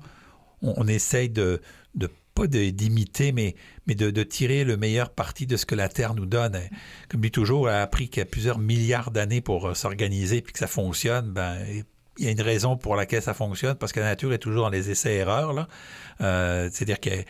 on, 0.62 0.73
on 0.77 0.88
essaye 0.88 1.30
de, 1.30 1.62
de 1.95 2.10
pas 2.38 2.47
d'imiter, 2.47 3.32
mais, 3.32 3.56
mais 3.88 3.95
de, 3.95 4.12
de 4.12 4.23
tirer 4.23 4.63
le 4.63 4.78
meilleur 4.78 5.10
parti 5.10 5.45
de 5.47 5.58
ce 5.58 5.65
que 5.65 5.76
la 5.76 5.89
Terre 5.89 6.13
nous 6.13 6.26
donne. 6.26 6.58
Comme 7.10 7.21
dit 7.21 7.32
toujours, 7.32 7.69
elle 7.69 7.76
a 7.76 7.82
appris 7.82 8.10
qu'il 8.10 8.19
y 8.21 8.23
a 8.23 8.26
plusieurs 8.26 8.60
milliards 8.60 9.12
d'années 9.12 9.41
pour 9.41 9.67
euh, 9.67 9.73
s'organiser 9.73 10.41
puis 10.41 10.54
que 10.54 10.60
ça 10.60 10.67
fonctionne. 10.67 11.32
Ben, 11.32 11.58
il 12.19 12.26
y 12.26 12.30
a 12.30 12.32
une 12.32 12.41
raison 12.41 12.78
pour 12.78 12.95
laquelle 12.95 13.21
ça 13.21 13.36
fonctionne, 13.36 13.76
parce 13.76 13.91
que 13.91 14.00
la 14.00 14.08
nature 14.08 14.34
est 14.34 14.39
toujours 14.39 14.63
dans 14.63 14.69
les 14.71 14.89
essais-erreurs. 14.89 15.54
là. 15.54 15.67
Euh, 16.21 16.67
c'est-à-dire 16.71 17.00
qu'elle 17.00 17.26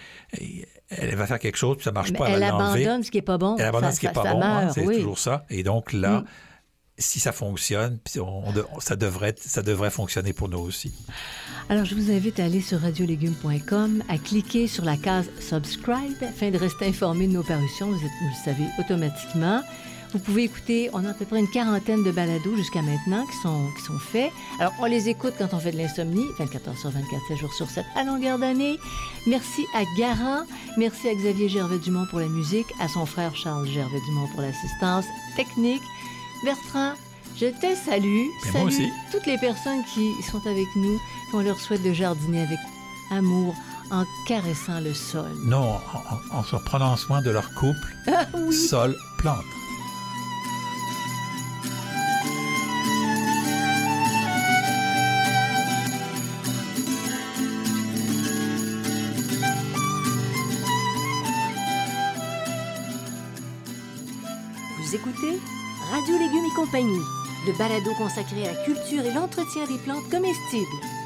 elle 0.89 1.15
va 1.15 1.27
faire 1.27 1.39
quelque 1.39 1.57
chose, 1.57 1.75
puis 1.77 1.83
ça 1.83 1.91
marche 1.91 2.11
Mais 2.11 2.17
pas, 2.17 2.27
elle, 2.29 2.35
elle 2.35 2.39
va 2.41 2.47
l'enlever. 2.51 2.85
abandonne 2.85 3.03
ce 3.03 3.11
qui 3.11 3.17
n'est 3.17 3.21
pas 3.21 3.37
bon. 3.37 3.55
Elle 3.59 3.65
abandonne 3.65 3.89
ça, 3.89 3.95
ce 3.95 3.99
qui 3.99 4.05
n'est 4.07 4.13
ça- 4.13 4.21
pas 4.21 4.27
ça 4.29 4.33
bon, 4.35 4.41
hein, 4.43 4.69
c'est 4.73 4.85
oui. 4.85 4.95
toujours 4.97 5.19
ça. 5.19 5.45
Et 5.49 5.63
donc 5.63 5.91
là, 5.93 6.21
Mm. 6.21 6.25
Si 6.97 7.19
ça 7.19 7.31
fonctionne, 7.31 7.99
ça, 8.79 8.95
devrait, 8.95 9.35
ça 9.37 9.61
devrait 9.61 9.91
fonctionner 9.91 10.33
pour 10.33 10.49
nous 10.49 10.59
aussi. 10.59 10.91
Alors, 11.69 11.85
je 11.85 11.95
vous 11.95 12.11
invite 12.11 12.39
à 12.39 12.45
aller 12.45 12.61
sur 12.61 12.79
radiolégumes.com, 12.81 14.03
à 14.09 14.17
cliquer 14.17 14.67
sur 14.67 14.85
la 14.85 14.97
case 14.97 15.29
Subscribe 15.39 16.21
afin 16.21 16.49
de 16.49 16.57
rester 16.57 16.85
informé 16.87 17.27
de 17.27 17.33
nos 17.33 17.43
parutions. 17.43 17.87
Vous, 17.91 17.97
êtes- 17.97 18.11
vous 18.21 18.27
le 18.29 18.45
savez 18.45 18.65
automatiquement. 18.79 19.61
Vous 20.13 20.19
pouvez 20.19 20.43
écouter, 20.45 20.89
on 20.93 21.03
a 21.03 21.09
à 21.09 21.13
peu 21.13 21.25
près 21.25 21.37
une 21.39 21.49
quarantaine 21.51 22.01
de 22.01 22.11
balados 22.11 22.55
jusqu'à 22.55 22.81
maintenant 22.81 23.25
qui 23.25 23.37
sont, 23.43 23.67
qui 23.77 23.83
sont 23.83 23.99
faits. 23.99 24.31
Alors, 24.57 24.71
on 24.79 24.85
les 24.85 25.09
écoute 25.09 25.33
quand 25.37 25.49
on 25.53 25.59
fait 25.59 25.73
de 25.73 25.77
l'insomnie, 25.77 26.23
24 26.39 26.69
heures 26.69 26.77
sur 26.77 26.89
24, 26.91 27.09
7 27.27 27.37
jours 27.37 27.53
sur 27.53 27.69
7, 27.69 27.85
à 27.93 28.05
longueur 28.05 28.39
d'année. 28.39 28.77
Merci 29.27 29.65
à 29.75 29.83
Garant, 29.99 30.43
merci 30.77 31.09
à 31.09 31.13
Xavier 31.13 31.49
Gervais-Dumont 31.49 32.05
pour 32.09 32.21
la 32.21 32.27
musique, 32.29 32.67
à 32.79 32.87
son 32.87 33.05
frère 33.05 33.35
Charles 33.35 33.67
Gervais-Dumont 33.67 34.27
pour 34.29 34.41
l'assistance 34.41 35.05
technique. 35.35 35.83
Bertrand, 36.43 36.93
je 37.39 37.47
te 37.47 37.75
salue. 37.85 38.25
Moi 38.53 38.63
aussi. 38.63 38.89
toutes 39.11 39.25
les 39.25 39.37
personnes 39.37 39.83
qui 39.93 40.11
sont 40.23 40.41
avec 40.47 40.67
nous, 40.75 40.99
qu'on 41.31 41.41
leur 41.41 41.59
souhaite 41.59 41.83
de 41.83 41.93
jardiner 41.93 42.41
avec 42.43 42.59
amour 43.11 43.55
en 43.91 44.03
caressant 44.27 44.79
le 44.81 44.93
sol. 44.93 45.31
Non, 45.45 45.75
en, 45.75 46.35
en- 46.35 46.39
en 46.39 46.43
se 46.43 46.55
prenant 46.57 46.95
soin 46.97 47.21
de 47.21 47.31
leur 47.31 47.49
couple, 47.55 47.95
oui. 48.35 48.53
sol, 48.55 48.95
le 66.65 67.57
balado 67.57 67.91
consacré 67.99 68.47
à 68.47 68.53
la 68.53 68.63
culture 68.63 69.05
et 69.05 69.13
l'entretien 69.13 69.65
des 69.67 69.77
plantes 69.77 70.09
comestibles. 70.09 70.96